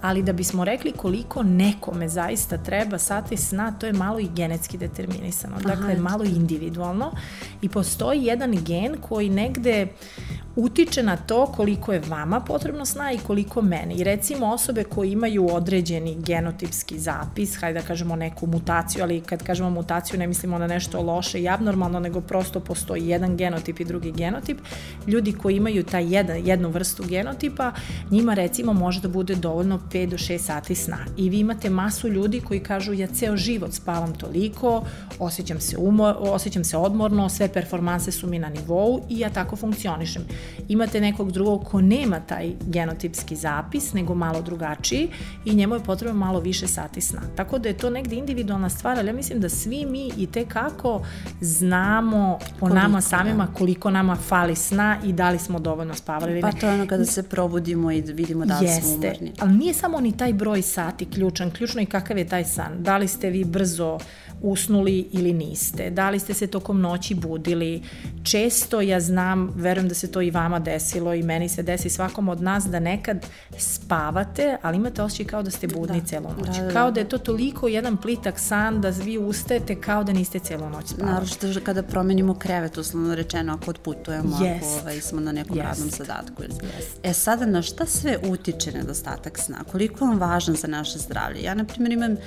Ali 0.00 0.22
da 0.22 0.32
bismo 0.32 0.64
rekli 0.64 0.92
koliko 0.92 1.42
nekome 1.42 2.08
zaista 2.08 2.58
treba 2.58 2.98
sati 2.98 3.36
sna, 3.36 3.72
to 3.72 3.86
je 3.86 3.92
malo 3.92 4.18
i 4.18 4.28
genetski 4.36 4.78
determinisano, 4.78 5.56
dakle 5.56 5.92
Aha, 5.92 6.02
malo 6.02 6.24
individualno. 6.24 7.12
I 7.62 7.68
postoji 7.68 8.24
jedan 8.24 8.64
gen 8.64 8.96
koji 9.00 9.28
negde 9.28 9.86
utiče 10.58 11.02
na 11.02 11.16
to 11.16 11.46
koliko 11.46 11.92
je 11.92 12.02
vama 12.08 12.40
potrebno 12.40 12.84
sna 12.84 13.12
i 13.12 13.18
koliko 13.18 13.62
meni. 13.62 13.94
I 13.94 14.04
recimo 14.04 14.46
osobe 14.46 14.84
koje 14.84 15.12
imaju 15.12 15.54
određeni 15.54 16.16
genotipski 16.18 16.98
zapis, 16.98 17.56
hajde 17.60 17.80
da 17.80 17.86
kažemo 17.86 18.16
neku 18.16 18.46
mutaciju, 18.46 19.02
ali 19.02 19.20
kad 19.20 19.42
kažemo 19.42 19.70
mutaciju 19.70 20.18
ne 20.18 20.26
mislimo 20.26 20.58
na 20.58 20.66
nešto 20.66 21.02
loše 21.02 21.40
i 21.40 21.48
abnormalno, 21.48 22.00
nego 22.00 22.20
prosto 22.20 22.60
postoji 22.60 23.08
jedan 23.08 23.36
genotip 23.36 23.80
i 23.80 23.84
drugi 23.84 24.12
genotip. 24.12 24.58
Ljudi 25.06 25.32
koji 25.32 25.56
imaju 25.56 25.84
taj 25.84 26.14
jedan, 26.14 26.46
jednu 26.46 26.68
vrstu 26.68 27.04
genotipa, 27.08 27.72
njima 28.10 28.34
recimo 28.34 28.72
može 28.72 29.00
da 29.00 29.08
bude 29.08 29.34
dovoljno 29.34 29.80
5 29.92 30.06
do 30.06 30.16
6 30.16 30.38
sati 30.38 30.74
sna. 30.74 30.98
I 31.16 31.30
vi 31.30 31.38
imate 31.38 31.70
masu 31.70 32.08
ljudi 32.08 32.40
koji 32.40 32.60
kažu 32.60 32.92
ja 32.92 33.06
ceo 33.06 33.36
život 33.36 33.72
spavam 33.72 34.14
toliko, 34.14 34.84
osjećam 35.18 35.60
se, 35.60 35.76
umor, 35.78 36.14
osjećam 36.18 36.64
se 36.64 36.76
odmorno, 36.76 37.28
sve 37.28 37.48
performanse 37.48 38.12
su 38.12 38.26
mi 38.26 38.38
na 38.38 38.48
nivou 38.48 39.02
i 39.08 39.18
ja 39.18 39.30
tako 39.30 39.56
funkcionišem 39.56 40.24
imate 40.68 41.00
nekog 41.00 41.32
drugog 41.32 41.64
ko 41.64 41.80
nema 41.80 42.20
taj 42.20 42.52
genotipski 42.60 43.36
zapis, 43.36 43.92
nego 43.92 44.14
malo 44.14 44.42
drugačiji 44.42 45.08
i 45.44 45.54
njemu 45.54 45.74
je 45.74 45.80
potrebno 45.80 46.18
malo 46.18 46.40
više 46.40 46.66
sati 46.66 47.00
sna. 47.00 47.20
Tako 47.36 47.58
da 47.58 47.68
je 47.68 47.76
to 47.76 47.90
negde 47.90 48.16
individualna 48.16 48.68
stvar, 48.68 48.98
ali 48.98 49.08
ja 49.08 49.12
mislim 49.12 49.40
da 49.40 49.48
svi 49.48 49.86
mi 49.86 50.10
i 50.16 50.26
te 50.26 50.44
kako 50.44 51.02
znamo 51.40 52.38
po 52.60 52.66
koliko, 52.66 52.74
nama 52.74 53.00
samima 53.00 53.46
da. 53.46 53.52
koliko 53.52 53.90
nama 53.90 54.16
fali 54.16 54.56
sna 54.56 54.96
i 55.04 55.12
da 55.12 55.30
li 55.30 55.38
smo 55.38 55.58
dovoljno 55.58 55.94
spavali. 55.94 56.40
Pa 56.40 56.52
to 56.52 56.66
je 56.66 56.74
ono 56.74 56.86
kada 56.86 57.04
se 57.04 57.22
probudimo 57.22 57.92
i 57.92 58.00
vidimo 58.00 58.44
da 58.44 58.58
li 58.58 58.66
Jeste, 58.66 58.82
smo 58.82 58.94
umorni. 58.94 59.32
ali 59.40 59.52
nije 59.52 59.74
samo 59.74 60.00
ni 60.00 60.16
taj 60.16 60.32
broj 60.32 60.62
sati 60.62 61.04
ključan, 61.04 61.50
ključno 61.50 61.82
i 61.82 61.86
kakav 61.86 62.18
je 62.18 62.28
taj 62.28 62.44
san. 62.44 62.82
Da 62.82 62.96
li 62.96 63.08
ste 63.08 63.30
vi 63.30 63.44
brzo 63.44 63.98
usnuli 64.42 65.08
ili 65.12 65.32
niste, 65.32 65.90
da 65.90 66.10
li 66.10 66.18
ste 66.18 66.34
se 66.34 66.46
tokom 66.46 66.80
noći 66.80 67.14
budili. 67.14 67.82
Često 68.22 68.80
ja 68.80 69.00
znam, 69.00 69.52
verujem 69.56 69.88
da 69.88 69.94
se 69.94 70.12
to 70.12 70.22
i 70.22 70.30
vama 70.30 70.58
desilo 70.58 71.14
i 71.14 71.22
meni 71.22 71.48
se 71.48 71.62
desi 71.62 71.90
svakom 71.90 72.28
od 72.28 72.42
nas 72.42 72.64
da 72.64 72.80
nekad 72.80 73.26
spavate, 73.58 74.56
ali 74.62 74.76
imate 74.76 75.02
osjećaj 75.02 75.26
kao 75.26 75.42
da 75.42 75.50
ste 75.50 75.66
budni 75.66 76.00
da. 76.00 76.06
celo 76.06 76.34
noć. 76.38 76.56
Da, 76.56 76.62
da, 76.62 76.66
da. 76.66 76.72
Kao 76.72 76.90
da 76.90 77.00
je 77.00 77.08
to 77.08 77.18
toliko 77.18 77.68
jedan 77.68 77.96
plitak 77.96 78.38
san 78.38 78.80
da 78.80 78.88
vi 78.88 79.18
ustajete 79.18 79.80
kao 79.80 80.04
da 80.04 80.12
niste 80.12 80.38
celo 80.38 80.68
noć 80.68 80.86
spavali. 80.88 81.26
Naravno 81.42 81.60
kada 81.64 81.82
promenimo 81.82 82.34
krevet, 82.34 82.78
uslovno 82.78 83.14
rečeno, 83.14 83.52
ako 83.54 83.70
odputujemo, 83.70 84.36
yes. 84.36 84.56
ako 84.56 84.66
ovaj, 84.82 85.00
smo 85.00 85.20
na 85.20 85.32
nekom 85.32 85.56
yes. 85.56 85.62
radnom 85.62 85.90
zadatku. 85.90 86.42
Yes. 86.42 86.82
E 87.02 87.12
sada, 87.12 87.46
na 87.46 87.62
šta 87.62 87.86
sve 87.86 88.18
utiče 88.30 88.72
nedostatak 88.72 89.38
sna? 89.38 89.64
Koliko 89.72 90.04
je 90.04 90.10
on 90.10 90.18
važan 90.18 90.54
za 90.54 90.68
naše 90.68 90.98
zdravlje? 90.98 91.42
Ja, 91.42 91.54
na 91.54 91.64
primjer, 91.64 91.92
imam 91.92 92.12
uh, 92.12 92.18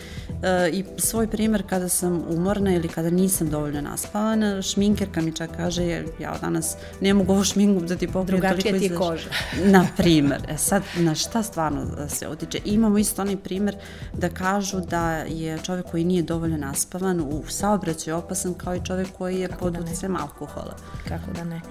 i 0.71 0.85
svoj 0.97 1.27
primer 1.27 1.63
kada 1.69 1.89
sam 1.89 2.00
sam 2.01 2.23
umorna 2.29 2.75
ili 2.75 2.87
kada 2.87 3.09
nisam 3.09 3.49
dovoljno 3.49 3.81
naspavana, 3.81 4.61
šminkerka 4.61 5.21
mi 5.21 5.33
čak 5.35 5.49
kaže, 5.57 6.03
ja 6.19 6.37
danas 6.41 6.75
ne 7.01 7.13
mogu 7.13 7.33
ovu 7.33 7.43
šminku 7.43 7.85
da 7.85 7.95
ti 7.95 8.07
pokrijem 8.07 8.41
Drugačija 8.41 8.79
ti 8.79 8.95
koža. 8.95 9.29
na 9.65 9.87
primer. 9.97 10.41
E 10.49 10.57
sad, 10.57 10.83
na 10.97 11.15
šta 11.15 11.43
stvarno 11.43 11.85
se 12.09 12.27
utiče? 12.27 12.59
Imamo 12.65 12.97
isto 12.97 13.21
onaj 13.21 13.37
primer 13.37 13.75
da 14.13 14.29
kažu 14.29 14.79
da 14.79 15.11
je 15.17 15.57
čovek 15.63 15.85
koji 15.91 16.03
nije 16.03 16.21
dovoljno 16.21 16.57
naspavan 16.57 17.19
u 17.19 17.43
saobraćaju 17.49 18.17
opasan 18.17 18.53
kao 18.53 18.75
i 18.75 18.85
čovek 18.85 19.07
koji 19.17 19.39
je 19.39 19.47
Kako 19.47 19.59
pod 19.59 19.73
da 19.73 19.79
utjecajem 19.79 20.15
alkohola. 20.15 20.75
Kako 21.07 21.31
da 21.35 21.43
ne 21.43 21.61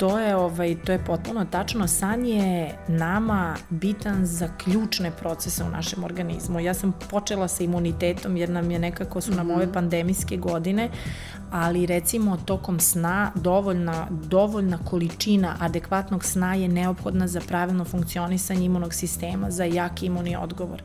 to 0.00 0.18
je, 0.18 0.36
ovaj, 0.36 0.76
to 0.84 0.92
je 0.92 1.04
potpuno 1.04 1.44
tačno. 1.44 1.88
San 1.88 2.26
je 2.26 2.78
nama 2.88 3.56
bitan 3.70 4.26
za 4.26 4.48
ključne 4.58 5.10
procese 5.10 5.64
u 5.64 5.70
našem 5.70 6.04
organizmu. 6.04 6.60
Ja 6.60 6.74
sam 6.74 6.92
počela 7.10 7.48
sa 7.48 7.64
imunitetom 7.64 8.36
jer 8.36 8.50
nam 8.50 8.70
je 8.70 8.78
nekako 8.78 9.20
su 9.20 9.34
nam 9.34 9.46
mm 9.46 9.50
-hmm. 9.50 9.56
ove 9.56 9.72
pandemijske 9.72 10.36
godine, 10.36 10.90
ali 11.50 11.86
recimo 11.86 12.36
tokom 12.36 12.80
sna 12.80 13.32
dovoljna, 13.34 14.06
dovoljna 14.10 14.78
količina 14.84 15.56
adekvatnog 15.60 16.24
sna 16.24 16.54
je 16.54 16.68
neophodna 16.68 17.26
za 17.26 17.40
pravilno 17.48 17.84
funkcionisanje 17.84 18.64
imunog 18.64 18.94
sistema, 18.94 19.50
za 19.50 19.64
jaki 19.64 20.06
imunni 20.06 20.36
odgovor 20.36 20.82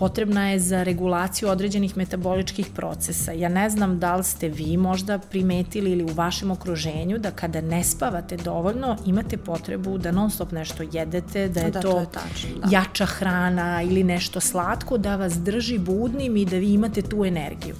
potrebna 0.00 0.50
je 0.50 0.58
za 0.58 0.82
regulaciju 0.82 1.48
određenih 1.48 1.96
metaboličkih 1.96 2.66
procesa. 2.74 3.32
Ja 3.32 3.48
ne 3.48 3.70
znam 3.70 3.98
da 3.98 4.16
li 4.16 4.24
ste 4.24 4.48
vi 4.48 4.76
možda 4.76 5.18
primetili 5.18 5.90
ili 5.92 6.04
u 6.04 6.14
vašem 6.14 6.50
okruženju 6.50 7.18
da 7.18 7.30
kada 7.30 7.60
ne 7.60 7.84
spavate 7.84 8.36
dovoljno 8.36 8.96
imate 9.06 9.36
potrebu 9.36 9.98
da 9.98 10.12
non 10.12 10.30
stop 10.30 10.52
nešto 10.52 10.84
jedete, 10.92 11.48
da 11.48 11.60
je 11.60 11.70
da, 11.70 11.80
to, 11.80 11.92
to 11.92 12.00
je 12.00 12.06
tačno, 12.12 12.50
da. 12.60 12.68
jača 12.70 13.06
hrana 13.06 13.82
ili 13.82 14.04
nešto 14.04 14.40
slatko 14.40 14.98
da 14.98 15.16
vas 15.16 15.34
drži 15.34 15.78
budnim 15.78 16.36
i 16.36 16.44
da 16.44 16.56
vi 16.56 16.72
imate 16.72 17.02
tu 17.02 17.24
energiju. 17.24 17.74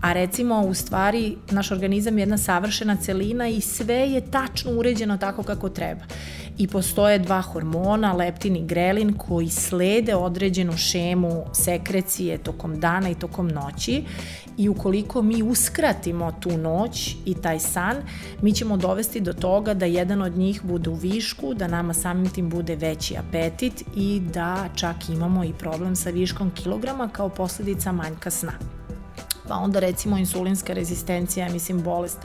A 0.00 0.12
recimo, 0.12 0.60
u 0.60 0.74
stvari, 0.74 1.36
naš 1.50 1.70
organizam 1.70 2.18
je 2.18 2.22
jedna 2.22 2.38
savršena 2.38 2.96
celina 2.96 3.48
i 3.48 3.60
sve 3.60 3.94
je 3.94 4.30
tačno 4.30 4.72
uređeno 4.72 5.16
tako 5.16 5.42
kako 5.42 5.68
treba. 5.68 6.04
I 6.58 6.66
postoje 6.66 7.18
dva 7.18 7.40
hormona, 7.40 8.12
leptin 8.12 8.56
i 8.56 8.66
grelin, 8.66 9.12
koji 9.12 9.48
slede 9.48 10.14
određenu 10.14 10.76
šemu 10.76 11.44
sekrecije 11.52 12.38
tokom 12.38 12.80
dana 12.80 13.10
i 13.10 13.14
tokom 13.14 13.48
noći. 13.48 14.04
I 14.58 14.68
ukoliko 14.68 15.22
mi 15.22 15.42
uskratimo 15.42 16.32
tu 16.40 16.58
noć 16.58 17.16
i 17.24 17.34
taj 17.34 17.58
san, 17.58 17.96
mi 18.42 18.52
ćemo 18.52 18.76
dovesti 18.76 19.20
do 19.20 19.32
toga 19.32 19.74
da 19.74 19.86
jedan 19.86 20.22
od 20.22 20.36
njih 20.36 20.60
bude 20.64 20.90
u 20.90 20.94
višku, 20.94 21.54
da 21.54 21.68
nama 21.68 21.94
samim 21.94 22.30
tim 22.30 22.50
bude 22.50 22.76
veći 22.76 23.16
apetit 23.16 23.84
i 23.96 24.20
da 24.34 24.68
čak 24.74 24.96
imamo 25.08 25.44
i 25.44 25.52
problem 25.52 25.96
sa 25.96 26.10
viškom 26.10 26.50
kilograma 26.50 27.08
kao 27.08 27.28
posledica 27.28 27.92
manjka 27.92 28.30
sna 28.30 28.52
pa 29.48 29.54
onda 29.54 29.80
recimo 29.80 30.18
insulinska 30.18 30.72
rezistencija, 30.72 31.48
mislim 31.48 31.82
bolest 31.82 32.18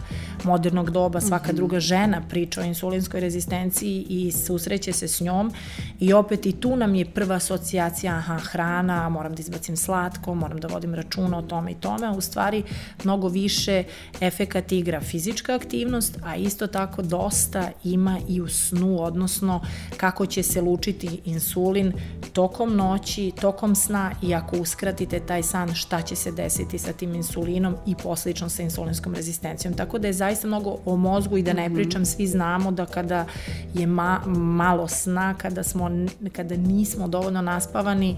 modernog 0.44 0.90
doba, 0.90 1.22
svaka 1.22 1.48
mhm. 1.48 1.56
druga 1.56 1.80
žena 1.80 2.22
priča 2.30 2.62
o 2.62 2.64
insulinskoj 2.64 3.20
rezistenciji 3.20 4.06
i 4.10 4.32
susreće 4.32 4.94
se 4.94 5.08
s 5.08 5.22
njom. 5.22 5.52
I 6.00 6.14
opet 6.14 6.46
i 6.46 6.52
tu 6.52 6.76
nam 6.76 6.96
je 6.96 7.06
prva 7.06 7.36
asocijacija, 7.36 8.16
aha, 8.16 8.38
hrana, 8.38 9.10
moram 9.10 9.36
da 9.36 9.40
izbacim 9.42 9.78
slatko, 9.78 10.36
moram 10.36 10.60
da 10.60 10.68
vodim 10.68 10.96
računa 10.96 11.38
o 11.38 11.42
tome 11.42 11.72
i 11.72 11.76
tome, 11.76 12.08
a 12.08 12.12
u 12.12 12.22
stvari 12.22 12.64
mnogo 13.04 13.28
više 13.28 13.84
efekat 14.22 14.72
igra 14.72 15.02
fizička 15.02 15.56
aktivnost, 15.56 16.18
a 16.24 16.36
isto 16.36 16.68
tako 16.68 17.02
dosta 17.02 17.70
ima 17.84 18.20
i 18.28 18.42
u 18.42 18.48
snu, 18.48 19.04
odnosno 19.04 19.62
kako 19.98 20.26
će 20.26 20.44
se 20.44 20.62
lučiti 20.62 21.22
insulin 21.26 21.94
tokom 22.34 22.76
noći, 22.76 23.32
tokom 23.42 23.76
sna. 23.76 24.12
I 24.22 24.36
ako 24.36 24.58
uskratite 24.58 25.20
taj 25.20 25.44
san, 25.44 25.74
šta 25.76 26.02
će 26.02 26.16
se 26.16 26.32
desiti 26.32 26.78
sa 26.78 26.94
tim 26.94 27.11
insulinom 27.16 27.76
i 27.86 27.96
poslično 27.96 28.50
sa 28.50 28.64
insulinskom 28.64 29.16
rezistencijom. 29.16 29.74
Tako 29.74 30.00
da 30.00 30.08
je 30.08 30.14
zaista 30.14 30.48
mnogo 30.48 30.78
o 30.86 30.96
mozgu 30.96 31.38
i 31.38 31.44
da 31.44 31.54
ne 31.54 31.70
mhm. 31.70 31.76
pričam, 31.76 32.06
svi 32.06 32.28
znamo 32.28 32.72
da 32.72 32.86
kada 32.86 33.26
je 33.74 33.88
ma, 33.88 34.22
malo 34.36 34.88
sna, 34.88 35.34
kada, 35.34 35.64
smo, 35.64 35.90
kada 36.32 36.56
nismo 36.56 37.08
dovoljno 37.08 37.42
naspavani, 37.42 38.18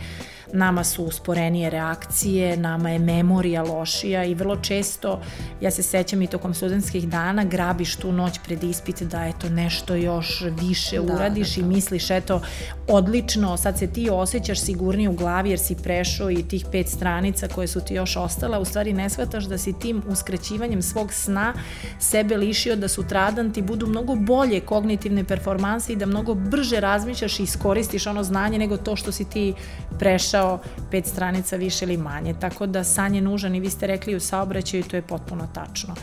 nama 0.53 0.83
su 0.83 1.03
usporenije 1.03 1.69
reakcije, 1.69 2.57
nama 2.57 2.89
je 2.89 3.00
memorija 3.00 3.63
lošija 3.63 4.23
i 4.23 4.33
vrlo 4.33 4.55
često, 4.55 5.21
ja 5.62 5.71
se 5.71 5.83
sećam 5.83 6.21
i 6.21 6.27
tokom 6.27 6.53
studentskih 6.53 7.09
dana, 7.09 7.43
grabiš 7.43 7.95
tu 7.95 8.12
noć 8.12 8.39
pred 8.45 8.63
ispit 8.63 9.01
da 9.01 9.25
eto 9.25 9.50
nešto 9.50 9.95
još 9.95 10.43
više 10.62 10.95
da, 10.95 11.13
uradiš 11.13 11.55
da, 11.55 11.62
da. 11.62 11.65
i 11.65 11.73
misliš 11.73 12.12
eto 12.12 12.41
odlično, 12.88 13.57
sad 13.57 13.79
se 13.79 13.88
ti 13.88 14.09
osjećaš 14.09 14.59
sigurnije 14.59 15.09
u 15.09 15.13
glavi 15.13 15.50
jer 15.50 15.59
si 15.59 15.75
prešao 15.75 16.31
i 16.31 16.43
tih 16.43 16.65
pet 16.71 16.89
stranica 16.89 17.47
koje 17.47 17.67
su 17.67 17.81
ti 17.81 17.93
još 17.93 18.17
ostale, 18.17 18.57
u 18.57 18.65
stvari 18.65 18.83
ne 18.92 19.10
shvataš 19.10 19.44
da 19.44 19.58
si 19.58 19.74
tim 19.74 20.02
uskraćivanjem 20.08 20.82
svog 20.82 21.13
sna 21.13 21.54
sebe 22.00 22.38
lišio 22.38 22.75
da 22.75 22.88
sutradan 22.88 23.54
ti 23.54 23.62
budu 23.62 23.88
mnogo 23.88 24.16
bolje 24.16 24.60
kognitivne 24.60 25.24
performanse 25.24 25.94
i 25.94 25.96
da 25.96 26.06
mnogo 26.06 26.34
brže 26.34 26.80
razmišljaš 26.80 27.40
i 27.40 27.44
iskoristiš 27.44 28.08
ono 28.08 28.24
znanje 28.24 28.60
nego 28.60 28.78
to 28.78 28.96
što 28.96 29.12
si 29.12 29.25
ti 29.25 29.54
prešao 30.00 30.60
pet 30.92 31.06
stranica 31.06 31.56
više 31.56 31.86
ili 31.86 31.98
manje. 31.98 32.34
Tako 32.40 32.66
da 32.66 32.84
san 32.84 33.16
je 33.16 33.22
nužan 33.22 33.56
i 33.56 33.60
vi 33.60 33.70
ste 33.70 33.88
rekli 33.88 34.16
u 34.16 34.20
saobraćaju 34.20 34.82
i 34.82 34.88
to 34.90 34.96
je 34.96 35.02
potpuno 35.02 35.48
tačno. 35.54 35.96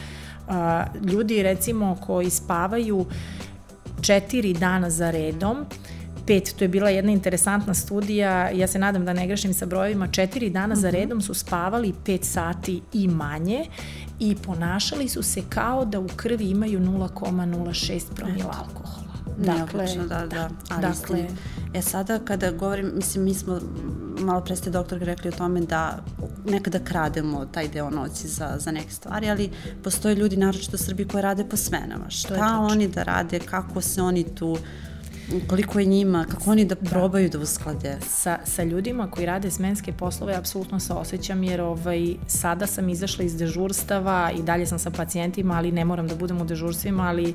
Ljudi 1.12 1.42
recimo 1.42 1.96
koji 2.06 2.30
spavaju 2.30 3.06
četiri 4.00 4.52
dana 4.52 4.90
za 4.90 5.10
redom, 5.10 5.66
pet, 6.30 6.54
to 6.56 6.64
je 6.64 6.68
bila 6.68 6.90
jedna 6.90 7.12
interesantna 7.12 7.74
studija, 7.74 8.50
ja 8.50 8.66
se 8.66 8.78
nadam 8.78 9.04
da 9.04 9.12
ne 9.12 9.26
grešim 9.26 9.54
sa 9.54 9.66
brojevima, 9.66 10.06
četiri 10.08 10.50
dana 10.50 10.76
za 10.76 10.88
mhm. 10.88 10.96
redom 10.96 11.20
su 11.20 11.34
spavali 11.34 11.94
5 12.06 12.24
sati 12.24 12.82
i 12.92 13.08
manje 13.08 13.64
i 14.18 14.36
ponašali 14.36 15.08
su 15.08 15.22
se 15.22 15.42
kao 15.48 15.84
da 15.84 16.00
u 16.00 16.06
krvi 16.16 16.50
imaju 16.50 16.80
0,06 16.80 18.02
promila 18.14 18.54
alkohola. 18.58 19.10
Dakle, 19.38 19.86
da, 20.08 20.26
da. 20.26 20.50
Ali 20.68 20.82
dakle, 20.82 21.26
e 21.74 21.82
sada 21.82 22.18
kada 22.18 22.50
govorim, 22.50 22.92
mislim, 22.94 23.24
mi 23.24 23.34
smo, 23.34 23.60
malo 24.18 24.40
pre 24.40 24.56
ste 24.56 24.70
doktor 24.70 24.98
rekli 24.98 25.28
o 25.28 25.32
tome 25.32 25.60
da 25.60 25.98
nekada 26.44 26.78
krademo 26.78 27.46
taj 27.46 27.68
deo 27.68 27.90
noći 27.90 28.28
za, 28.28 28.56
za 28.58 28.70
neke 28.70 28.90
stvari, 28.90 29.30
ali 29.30 29.50
postoje 29.84 30.14
ljudi, 30.14 30.36
naročito 30.36 30.74
u 30.74 30.78
Srbiji, 30.78 31.08
koji 31.08 31.22
rade 31.22 31.44
po 31.44 31.56
smenama. 31.56 32.10
Šta 32.10 32.66
oni 32.70 32.88
da 32.88 33.02
rade, 33.02 33.38
kako 33.38 33.80
se 33.80 34.02
oni 34.02 34.24
tu 34.34 34.56
koliko 35.46 35.78
je 35.78 35.84
njima, 35.84 36.26
kako 36.30 36.50
oni 36.50 36.64
da, 36.64 36.74
da. 36.74 36.90
probaju 36.90 37.28
da, 37.28 37.38
da 37.38 37.44
usklade? 37.44 37.98
Sa, 38.08 38.38
sa 38.44 38.62
ljudima 38.62 39.10
koji 39.10 39.26
rade 39.26 39.50
smenske 39.50 39.92
poslove 39.92 40.34
apsolutno 40.34 40.80
se 40.80 40.92
osjećam 40.92 41.42
jer 41.42 41.60
ovaj, 41.60 42.14
sada 42.26 42.66
sam 42.66 42.88
izašla 42.88 43.24
iz 43.24 43.36
dežurstava 43.36 44.30
i 44.38 44.42
dalje 44.42 44.66
sam 44.66 44.78
sa 44.78 44.90
pacijentima, 44.90 45.54
ali 45.56 45.72
ne 45.72 45.84
moram 45.84 46.08
da 46.08 46.14
budem 46.14 46.40
u 46.40 46.44
dežurstvima, 46.44 47.08
ali 47.08 47.34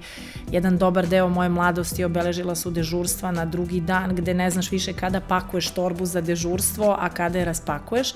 jedan 0.51 0.77
dobar 0.77 1.07
deo 1.07 1.29
moje 1.29 1.49
mladosti 1.49 2.03
obeležila 2.03 2.55
su 2.55 2.71
dežurstva 2.71 3.31
na 3.31 3.45
drugi 3.45 3.81
dan 3.81 4.15
gde 4.15 4.33
ne 4.33 4.51
znaš 4.51 4.71
više 4.71 4.93
kada 4.93 5.19
pakuješ 5.19 5.69
torbu 5.69 6.05
za 6.05 6.21
dežurstvo, 6.21 6.95
a 6.99 7.09
kada 7.09 7.39
je 7.39 7.45
raspakuješ 7.45 8.13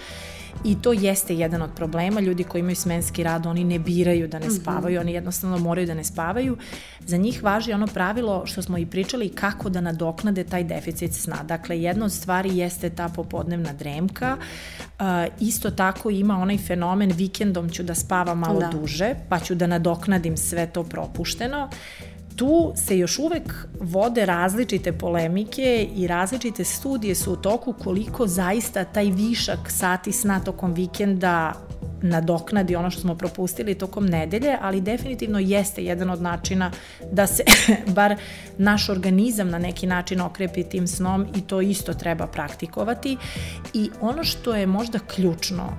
I 0.64 0.82
to 0.82 0.94
jeste 0.94 1.36
jedan 1.36 1.62
od 1.62 1.70
problema. 1.76 2.20
Ljudi 2.20 2.44
koji 2.44 2.60
imaju 2.60 2.76
smenski 2.76 3.24
rad, 3.24 3.46
oni 3.46 3.64
ne 3.64 3.80
biraju 3.80 4.28
da 4.28 4.40
ne 4.40 4.46
mhm. 4.46 4.56
spavaju, 4.56 4.94
mm 4.94 4.98
-hmm. 4.98 5.02
oni 5.02 5.14
jednostavno 5.14 5.58
moraju 5.58 5.88
da 5.88 5.94
ne 5.94 6.04
spavaju. 6.04 6.58
Za 7.06 7.18
njih 7.18 7.44
važi 7.44 7.74
ono 7.74 7.88
pravilo 7.88 8.46
što 8.46 8.62
smo 8.62 8.78
i 8.78 8.86
pričali 8.86 9.30
kako 9.30 9.70
da 9.70 9.82
nadoknade 9.82 10.44
taj 10.44 10.64
deficit 10.64 11.14
sna. 11.14 11.44
Dakle, 11.44 11.82
jedna 11.82 12.06
od 12.06 12.12
stvari 12.14 12.58
jeste 12.58 12.90
ta 12.90 13.10
popodnevna 13.10 13.74
dremka. 13.74 14.38
Uh, 15.00 15.06
isto 15.40 15.72
tako 15.72 16.10
ima 16.10 16.38
onaj 16.38 16.58
fenomen 16.58 17.12
vikendom 17.12 17.70
ću 17.70 17.84
da 17.84 17.96
spavam 17.96 18.40
malo 18.40 18.60
da. 18.60 18.68
duže, 18.68 19.16
pa 19.30 19.40
ću 19.40 19.56
da 19.56 19.68
nadoknadim 19.68 20.38
sve 20.38 20.68
to 20.68 20.84
propušteno 20.84 21.70
tu 22.40 22.74
se 22.76 22.98
još 22.98 23.20
uvek 23.20 23.68
vode 23.80 24.26
različite 24.26 24.92
polemike 24.92 25.88
i 25.96 26.08
različite 26.08 26.64
studije 26.64 27.16
su 27.16 27.34
u 27.34 27.36
toku 27.36 27.74
koliko 27.74 28.28
zaista 28.28 28.84
taj 28.84 29.06
višak 29.06 29.60
sati 29.68 30.12
sna 30.12 30.40
tokom 30.40 30.74
vikenda 30.74 31.54
nadoknadi 32.02 32.76
ono 32.76 32.92
što 32.92 33.02
smo 33.02 33.16
propustili 33.16 33.76
tokom 33.76 34.06
nedelje, 34.06 34.58
ali 34.62 34.82
definitivno 34.82 35.40
jeste 35.40 35.84
jedan 35.84 36.10
od 36.10 36.22
načina 36.22 36.72
da 37.12 37.28
se 37.28 37.44
bar 37.96 38.16
naš 38.58 38.90
organizam 38.90 39.50
na 39.50 39.60
neki 39.60 39.88
način 39.88 40.22
okrepi 40.22 40.64
tim 40.64 40.88
snom 40.88 41.28
i 41.36 41.42
to 41.42 41.62
isto 41.62 41.94
treba 41.94 42.28
praktikovati. 42.28 43.18
I 43.74 43.90
ono 44.02 44.24
što 44.24 44.56
je 44.56 44.68
možda 44.68 45.00
ključno 45.00 45.74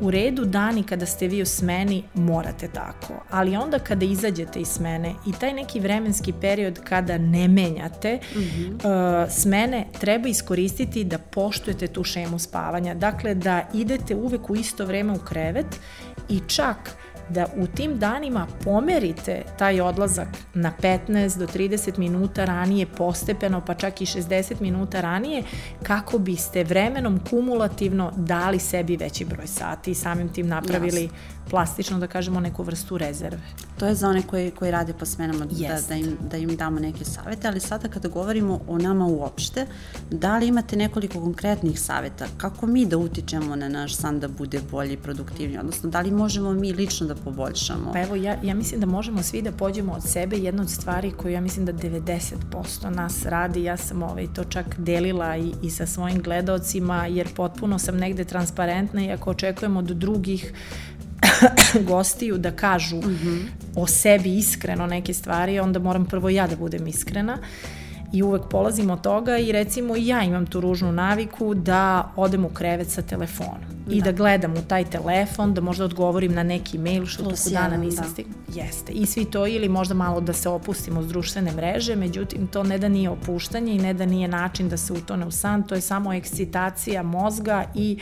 u 0.00 0.10
redu 0.10 0.44
dani 0.44 0.82
kada 0.82 1.06
ste 1.06 1.28
vi 1.28 1.42
u 1.42 1.46
smeni 1.46 2.02
morate 2.14 2.68
tako, 2.68 3.14
ali 3.30 3.56
onda 3.56 3.78
kada 3.78 4.04
izađete 4.04 4.60
iz 4.60 4.68
smene 4.68 5.14
i 5.26 5.32
taj 5.32 5.52
neki 5.52 5.80
vremenski 5.80 6.32
period 6.32 6.80
kada 6.84 7.18
ne 7.18 7.48
menjate 7.48 8.20
mm 8.34 8.38
-hmm. 8.38 8.74
uh, 8.74 9.32
smene 9.32 9.86
treba 10.00 10.28
iskoristiti 10.28 11.04
da 11.04 11.18
poštujete 11.18 11.86
tu 11.86 12.04
šemu 12.04 12.38
spavanja, 12.38 12.94
dakle 12.94 13.34
da 13.34 13.68
idete 13.74 14.14
uvek 14.14 14.50
u 14.50 14.56
isto 14.56 14.84
vreme 14.86 15.12
u 15.12 15.18
krevet 15.18 15.80
i 16.28 16.40
čak 16.46 16.96
da 17.30 17.46
u 17.56 17.66
tim 17.66 17.98
danima 17.98 18.46
pomerite 18.64 19.42
taj 19.58 19.80
odlazak 19.80 20.28
na 20.54 20.72
15 20.82 21.38
do 21.38 21.46
30 21.46 21.98
minuta 21.98 22.44
ranije 22.44 22.86
postepeno, 22.86 23.64
pa 23.66 23.74
čak 23.74 24.00
i 24.00 24.06
60 24.06 24.60
minuta 24.60 25.00
ranije, 25.00 25.42
kako 25.82 26.18
biste 26.18 26.64
vremenom 26.64 27.20
kumulativno 27.30 28.12
dali 28.16 28.58
sebi 28.58 28.96
veći 28.96 29.24
broj 29.24 29.46
sati 29.46 29.90
i 29.90 29.94
samim 29.94 30.28
tim 30.28 30.46
napravili 30.48 31.02
Jasne 31.02 31.39
plastično 31.50 31.98
da 31.98 32.06
kažemo 32.06 32.40
neku 32.40 32.62
vrstu 32.62 32.98
rezerve. 32.98 33.40
To 33.78 33.86
je 33.86 33.94
za 33.94 34.08
one 34.08 34.22
koji, 34.22 34.50
koji 34.50 34.70
rade 34.70 34.92
po 34.92 35.06
smenama 35.06 35.46
da, 35.46 35.78
da, 35.88 35.94
im, 35.94 36.16
da 36.30 36.36
im 36.36 36.56
damo 36.56 36.80
neke 36.80 37.04
savete, 37.04 37.48
ali 37.48 37.60
sada 37.60 37.88
kada 37.88 38.08
govorimo 38.08 38.60
o 38.68 38.78
nama 38.78 39.06
uopšte, 39.06 39.66
da 40.10 40.38
li 40.38 40.46
imate 40.46 40.76
nekoliko 40.76 41.20
konkretnih 41.20 41.80
saveta 41.80 42.26
kako 42.36 42.66
mi 42.66 42.86
da 42.86 42.98
utičemo 42.98 43.56
na 43.56 43.68
naš 43.68 43.96
san 43.96 44.20
da 44.20 44.28
bude 44.28 44.60
bolji 44.70 44.92
i 44.92 44.96
produktivniji, 44.96 45.58
odnosno 45.58 45.90
da 45.90 46.00
li 46.00 46.10
možemo 46.10 46.52
mi 46.52 46.72
lično 46.72 47.06
da 47.06 47.14
poboljšamo? 47.14 47.92
Pa 47.92 48.00
evo, 48.00 48.16
ja, 48.16 48.36
ja 48.42 48.54
mislim 48.54 48.80
da 48.80 48.86
možemo 48.86 49.22
svi 49.22 49.42
da 49.42 49.52
pođemo 49.52 49.92
od 49.92 50.02
sebe. 50.02 50.36
Jedna 50.36 50.62
od 50.62 50.70
stvari 50.70 51.10
koju 51.10 51.32
ja 51.32 51.40
mislim 51.40 51.66
da 51.66 51.72
90% 51.72 52.88
nas 52.88 53.24
radi, 53.24 53.62
ja 53.62 53.76
sam 53.76 54.02
ovaj, 54.02 54.26
to 54.34 54.44
čak 54.44 54.78
delila 54.78 55.36
i, 55.36 55.52
i 55.62 55.70
sa 55.70 55.86
svojim 55.86 56.22
gledalcima, 56.22 57.06
jer 57.06 57.34
potpuno 57.34 57.78
sam 57.78 57.96
negde 57.96 58.24
transparentna 58.24 59.04
i 59.04 59.10
ako 59.10 59.30
očekujemo 59.30 59.78
od 59.78 59.84
drugih 59.84 60.52
gostiju 61.90 62.38
da 62.38 62.50
kažu 62.50 62.96
mm 62.96 63.18
-hmm. 63.22 63.40
o 63.76 63.86
sebi 63.86 64.36
iskreno 64.36 64.86
neke 64.86 65.14
stvari, 65.14 65.60
onda 65.60 65.78
moram 65.78 66.06
prvo 66.06 66.28
ja 66.28 66.46
da 66.46 66.56
budem 66.56 66.86
iskrena. 66.86 67.38
I 68.12 68.22
uvek 68.22 68.42
polazim 68.50 68.90
od 68.90 69.00
toga 69.00 69.38
i 69.38 69.52
recimo 69.52 69.94
ja 69.96 70.22
imam 70.22 70.46
tu 70.46 70.60
ružnu 70.60 70.92
naviku 70.92 71.54
da 71.54 72.12
odem 72.16 72.44
u 72.44 72.48
krevet 72.48 72.90
sa 72.90 73.02
telefonom 73.02 73.60
da. 73.86 73.94
i 73.94 74.02
da 74.02 74.12
gledam 74.12 74.52
u 74.52 74.62
taj 74.68 74.84
telefon, 74.84 75.54
da 75.54 75.60
možda 75.60 75.84
odgovorim 75.84 76.32
na 76.32 76.42
neki 76.42 76.78
mail 76.78 77.06
što 77.06 77.24
Plus 77.24 77.44
toku 77.44 77.54
dana 77.54 77.76
nisam 77.76 78.04
da. 78.04 78.10
stigla. 78.10 78.32
Jeste. 78.54 78.92
I 78.92 79.06
svi 79.06 79.24
to 79.24 79.46
ili 79.46 79.68
možda 79.68 79.94
malo 79.94 80.20
da 80.20 80.32
se 80.32 80.48
opustimo 80.48 81.00
uz 81.00 81.08
društvene 81.08 81.52
mreže, 81.52 81.96
međutim 81.96 82.46
to 82.46 82.62
ne 82.62 82.78
da 82.78 82.88
nije 82.88 83.10
opuštanje 83.10 83.72
i 83.72 83.78
ne 83.78 83.94
da 83.94 84.06
nije 84.06 84.28
način 84.28 84.68
da 84.68 84.76
se 84.76 84.92
utone 84.92 85.26
u 85.26 85.30
san, 85.30 85.62
to 85.62 85.74
je 85.74 85.80
samo 85.80 86.12
ekscitacija 86.12 87.02
mozga 87.02 87.64
i 87.74 87.98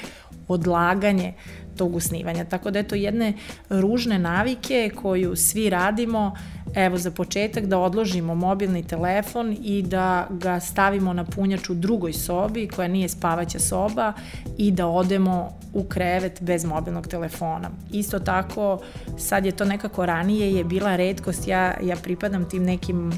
odlaganje 0.49 1.35
tog 1.79 1.97
usnivanja. 1.97 2.45
Tako 2.45 2.71
da 2.71 2.79
eto 2.79 2.95
jedne 2.95 3.33
ružne 3.69 4.19
navike 4.19 4.91
koju 4.97 5.37
svi 5.37 5.71
radimo, 5.71 6.33
evo 6.75 6.99
za 6.99 7.11
početak 7.11 7.67
da 7.67 7.79
odložimo 7.79 8.35
mobilni 8.35 8.83
telefon 8.83 9.57
i 9.63 9.83
da 9.83 10.27
ga 10.31 10.61
stavimo 10.61 11.13
na 11.13 11.25
punjač 11.25 11.71
u 11.71 11.75
drugoj 11.75 12.13
sobi 12.13 12.69
koja 12.69 12.89
nije 12.89 13.09
spavaća 13.09 13.59
soba 13.59 14.13
i 14.59 14.71
da 14.71 14.87
odemo 14.87 15.59
u 15.73 15.85
krevet 15.85 16.43
bez 16.43 16.65
mobilnog 16.65 17.07
telefona. 17.07 17.71
Isto 17.93 18.19
tako, 18.19 18.79
sad 19.19 19.47
je 19.47 19.53
to 19.53 19.65
nekako 19.65 20.07
ranije 20.07 20.53
je 20.55 20.65
bila 20.65 20.97
redkost, 20.97 21.49
ja, 21.49 21.75
ja 21.83 21.97
pripadam 21.97 22.49
tim 22.49 22.65
nekim 22.65 23.13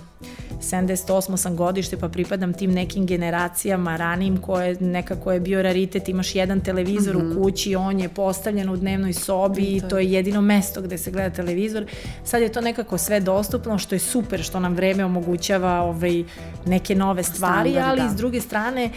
78 0.61 1.37
sam 1.37 1.57
godište 1.57 1.97
pa 1.97 2.09
pripadam 2.09 2.53
tim 2.53 2.73
nekim 2.73 3.07
generacijama 3.07 3.97
ranim 3.97 4.37
koje 4.37 4.77
nekako 4.81 5.33
je 5.33 5.41
bio 5.41 5.63
raritet, 5.63 6.09
imaš 6.09 6.35
jedan 6.35 6.61
televizor 6.61 7.17
mm 7.17 7.21
-hmm. 7.21 7.27
u 7.27 7.31
mhm. 7.31 7.43
kući, 7.43 7.77
on 7.77 8.01
je 8.01 8.09
postavljen 8.09 8.71
u 8.71 8.77
dnevnoj 8.77 9.13
sobi 9.13 9.63
i 9.63 9.81
to, 9.81 9.89
to 9.89 9.99
je 9.99 10.13
jedino 10.13 10.41
mesto 10.41 10.83
gde 10.83 10.99
se 10.99 11.11
gleda 11.11 11.31
televizor. 11.31 11.85
Sad 12.25 12.43
je 12.43 12.53
to 12.53 12.61
nekako 12.61 12.99
sve 12.99 13.21
dostupno 13.21 13.79
što 13.79 13.95
je 13.95 13.99
super 13.99 14.43
što 14.43 14.61
nam 14.61 14.75
vreme 14.75 15.05
omogućava 15.05 15.81
ovaj, 15.81 16.25
neke 16.67 16.95
nove 16.95 17.23
stvari, 17.23 17.71
Standard, 17.71 17.91
ali 17.91 18.01
da. 18.01 18.09
s 18.09 18.17
druge 18.17 18.41
strane 18.41 18.91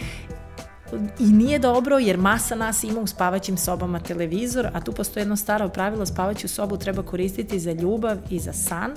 i 1.18 1.24
nije 1.26 1.58
dobro 1.58 1.98
jer 1.98 2.18
masa 2.18 2.54
nas 2.54 2.84
ima 2.84 3.00
u 3.00 3.06
spavaćim 3.06 3.56
sobama 3.56 4.00
televizor, 4.00 4.68
a 4.72 4.80
tu 4.80 4.92
postoji 4.92 5.22
jedno 5.22 5.36
staro 5.36 5.68
pravilo, 5.68 6.06
spavaću 6.06 6.48
sobu 6.48 6.76
treba 6.76 7.02
koristiti 7.02 7.58
za 7.58 7.72
ljubav 7.72 8.18
i 8.30 8.38
za 8.38 8.52
san, 8.52 8.90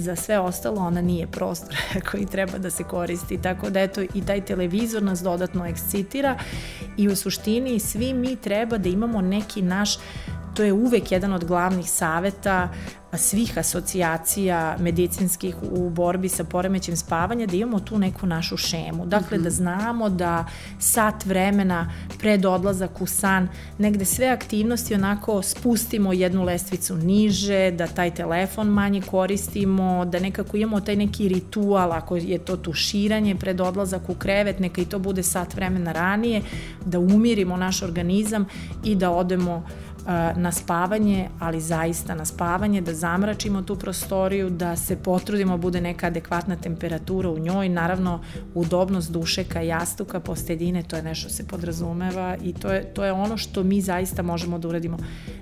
za 0.00 0.16
sve 0.16 0.38
ostalo 0.38 0.80
ona 0.80 1.00
nije 1.00 1.26
prostor 1.26 1.76
koji 2.10 2.26
treba 2.26 2.58
da 2.58 2.70
se 2.70 2.84
koristi, 2.84 3.42
tako 3.42 3.70
da 3.70 3.80
eto 3.80 4.02
i 4.02 4.24
taj 4.26 4.44
televizor 4.44 5.02
nas 5.02 5.22
dodatno 5.22 5.66
ekscitira 5.66 6.38
i 6.96 7.08
u 7.08 7.16
suštini 7.16 7.80
svi 7.80 8.14
mi 8.14 8.36
treba 8.36 8.78
da 8.78 8.88
imamo 8.88 9.20
neki 9.20 9.62
naš 9.62 9.96
to 10.60 10.64
je 10.64 10.72
uvek 10.72 11.12
jedan 11.12 11.32
od 11.32 11.44
glavnih 11.44 11.90
saveta 11.90 12.68
svih 13.16 13.58
asocijacija 13.58 14.76
medicinskih 14.78 15.56
u 15.62 15.90
borbi 15.90 16.28
sa 16.28 16.44
poremećem 16.44 16.96
spavanja, 16.96 17.46
da 17.46 17.56
imamo 17.56 17.80
tu 17.80 17.98
neku 17.98 18.26
našu 18.26 18.56
šemu. 18.56 19.06
Dakle, 19.06 19.38
mm 19.38 19.40
-hmm. 19.40 19.44
da 19.44 19.50
znamo 19.50 20.08
da 20.08 20.44
sat 20.78 21.26
vremena 21.26 21.92
pred 22.18 22.44
odlazak 22.44 23.00
u 23.00 23.06
san, 23.06 23.48
negde 23.78 24.04
sve 24.04 24.28
aktivnosti 24.28 24.94
onako 24.94 25.42
spustimo 25.42 26.12
jednu 26.12 26.44
lestvicu 26.44 26.96
niže, 26.96 27.70
da 27.70 27.86
taj 27.86 28.14
telefon 28.14 28.68
manje 28.68 29.02
koristimo, 29.02 30.04
da 30.04 30.18
nekako 30.18 30.56
imamo 30.56 30.80
taj 30.80 30.96
neki 30.96 31.28
ritual, 31.28 31.92
ako 31.92 32.16
je 32.16 32.38
to 32.38 32.56
tuširanje 32.56 33.34
pred 33.34 33.60
odlazak 33.60 34.08
u 34.08 34.14
krevet, 34.14 34.58
neka 34.58 34.80
i 34.80 34.84
to 34.84 34.98
bude 34.98 35.22
sat 35.22 35.54
vremena 35.54 35.92
ranije, 35.92 36.42
da 36.84 36.98
umirimo 36.98 37.56
naš 37.56 37.82
organizam 37.82 38.46
i 38.84 38.94
da 38.94 39.10
odemo 39.10 39.56
uh, 39.56 39.89
na 40.36 40.52
spavanje, 40.52 41.28
ali 41.38 41.60
zaista 41.60 42.14
na 42.14 42.24
spavanje, 42.24 42.80
da 42.80 42.94
zamračimo 42.94 43.62
tu 43.62 43.76
prostoriju, 43.76 44.50
da 44.50 44.76
se 44.76 44.96
potrudimo 44.96 45.56
da 45.56 45.62
bude 45.62 45.80
neka 45.80 46.06
adekvatna 46.06 46.56
temperatura 46.56 47.30
u 47.30 47.38
njoj, 47.38 47.68
naravno 47.68 48.20
udobnost 48.54 49.12
dušeka, 49.12 49.60
jastuka, 49.60 50.20
postedine, 50.20 50.82
to 50.82 50.96
je 50.96 51.02
nešto 51.02 51.28
se 51.28 51.46
podrazumeva 51.48 52.36
i 52.42 52.52
to 52.52 52.72
je, 52.72 52.94
to 52.94 53.04
je 53.04 53.12
ono 53.12 53.36
što 53.36 53.62
mi 53.62 53.80
zaista 53.80 54.22
možemo 54.22 54.58
da 54.58 54.68
uradimo. 54.68 54.98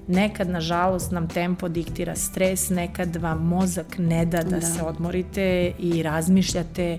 Nekad, 0.08 0.48
nažalost, 0.48 1.10
nam 1.10 1.28
tempo 1.28 1.68
diktira 1.68 2.16
stres, 2.16 2.70
nekad 2.70 3.16
vam 3.16 3.46
mozak 3.46 3.98
ne 3.98 4.24
da 4.24 4.42
da, 4.42 4.56
da. 4.56 4.60
se 4.60 4.82
odmorite 4.82 5.72
i 5.78 6.02
razmišljate 6.02 6.98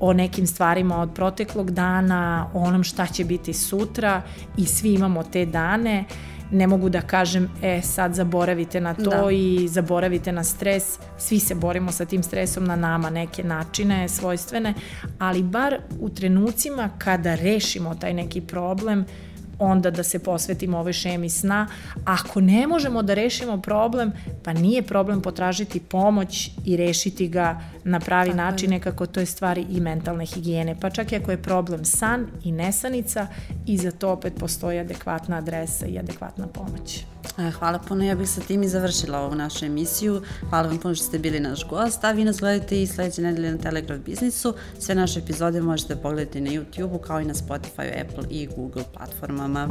o 0.00 0.12
nekim 0.12 0.46
stvarima 0.46 1.00
od 1.00 1.14
proteklog 1.14 1.70
dana, 1.70 2.50
o 2.54 2.58
onom 2.58 2.84
šta 2.84 3.06
će 3.06 3.24
biti 3.24 3.52
sutra 3.52 4.22
i 4.56 4.66
svi 4.66 4.94
imamo 4.94 5.22
te 5.22 5.46
dane 5.46 6.04
ne 6.50 6.66
mogu 6.66 6.88
da 6.88 7.00
kažem, 7.00 7.50
e, 7.62 7.82
sad 7.82 8.14
zaboravite 8.14 8.80
na 8.80 8.94
to 8.94 9.10
da. 9.10 9.30
i 9.32 9.68
zaboravite 9.68 10.32
na 10.32 10.44
stres. 10.44 10.98
Svi 11.18 11.38
se 11.38 11.54
borimo 11.54 11.92
sa 11.92 12.04
tim 12.04 12.22
stresom 12.22 12.64
na 12.64 12.76
nama 12.76 13.10
neke 13.10 13.44
načine 13.44 14.08
svojstvene, 14.08 14.74
ali 15.18 15.42
bar 15.42 15.78
u 16.00 16.08
trenucima 16.08 16.90
kada 16.98 17.34
rešimo 17.34 17.94
taj 17.94 18.14
neki 18.14 18.40
problem, 18.40 19.04
onda 19.60 19.90
da 19.90 20.02
se 20.02 20.18
posvetimo 20.18 20.78
ovoj 20.78 20.92
šemi 20.92 21.28
sna. 21.28 21.66
Ako 22.04 22.40
ne 22.40 22.66
možemo 22.66 23.02
da 23.02 23.14
rešimo 23.14 23.60
problem, 23.60 24.12
pa 24.44 24.52
nije 24.52 24.82
problem 24.82 25.22
potražiti 25.22 25.80
pomoć 25.80 26.50
i 26.64 26.76
rešiti 26.76 27.28
ga 27.28 27.60
na 27.84 28.00
pravi 28.00 28.30
Tako 28.30 28.36
način, 28.36 28.70
nekako 28.70 29.06
to 29.06 29.20
je 29.20 29.26
stvari 29.26 29.66
i 29.70 29.80
mentalne 29.80 30.26
higijene. 30.26 30.76
Pa 30.80 30.90
čak 30.90 31.12
i 31.12 31.16
ako 31.16 31.30
je 31.30 31.42
problem 31.42 31.84
san 31.84 32.26
i 32.44 32.52
nesanica, 32.52 33.26
i 33.66 33.76
za 33.76 33.90
to 33.90 34.10
opet 34.10 34.32
postoji 34.38 34.78
adekvatna 34.78 35.36
adresa 35.36 35.86
i 35.86 35.98
adekvatna 35.98 36.46
pomoć. 36.46 37.04
E, 37.38 37.50
hvala 37.50 37.78
puno, 37.78 38.04
ja 38.04 38.14
bih 38.14 38.30
sa 38.30 38.40
tim 38.40 38.62
i 38.62 38.68
završila 38.68 39.18
ovu 39.18 39.34
našu 39.34 39.64
emisiju. 39.64 40.22
Hvala 40.48 40.68
vam 40.68 40.78
puno 40.78 40.94
što 40.94 41.04
ste 41.04 41.18
bili 41.18 41.40
naš 41.40 41.68
gost, 41.68 42.04
a 42.04 42.12
vi 42.12 42.24
nas 42.24 42.40
gledate 42.40 42.82
i 42.82 42.86
sledeće 42.86 43.22
nedelje 43.22 43.52
na 43.52 43.58
Telegraf 43.58 44.00
Biznisu. 44.00 44.54
Sve 44.78 44.94
naše 44.94 45.18
epizode 45.18 45.60
možete 45.60 45.96
pogledati 45.96 46.40
na 46.40 46.50
YouTube-u 46.50 46.98
kao 46.98 47.20
i 47.20 47.24
na 47.24 47.34
Spotify, 47.34 48.04
Apple 48.04 48.24
i 48.30 48.48
Google 48.56 48.84
platformama. 48.94 49.68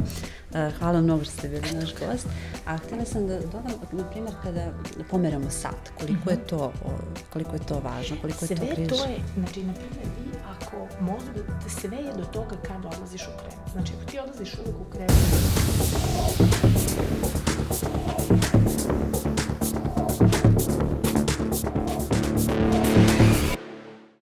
E, 0.54 0.72
hvala 0.80 1.02
mnogo 1.02 1.24
što 1.24 1.34
ste 1.34 1.48
bili 1.48 1.72
naš 1.74 1.94
gost. 1.94 2.28
A 2.66 2.78
htjela 2.78 3.06
sam 3.06 3.28
da 3.28 3.40
dodam, 3.40 3.74
na 3.92 4.04
primjer, 4.04 4.34
kada 4.44 4.72
pomeramo 5.12 5.50
sat, 5.50 5.90
koliko 6.00 6.30
je 6.30 6.36
mhm. 6.36 6.46
to, 6.46 6.74
koliko 7.34 7.54
je 7.54 7.66
to 7.68 7.82
važno, 7.84 8.18
koliko 8.22 8.46
sve 8.46 8.56
je 8.56 8.60
to 8.60 8.76
križ? 8.76 8.88
Sve 8.88 8.98
to 8.98 9.04
je, 9.04 9.20
znači, 9.38 9.64
na 9.64 9.74
primjer, 9.74 10.08
vi 10.24 10.30
ako 10.50 10.88
da 11.64 11.70
sve 11.70 11.98
je 11.98 12.14
do 12.18 12.26
toga 12.26 12.56
kada 12.68 12.88
odlaziš 12.88 13.22
u 13.22 13.32
krevet. 13.40 13.72
Znači, 13.72 13.94
ako 13.96 14.12
ti 14.12 14.20
odlaziš 14.20 14.54
uvek 14.54 14.76
u 14.82 14.92
krevet, 14.92 15.12
Thank 17.00 17.84
you. 17.84 17.89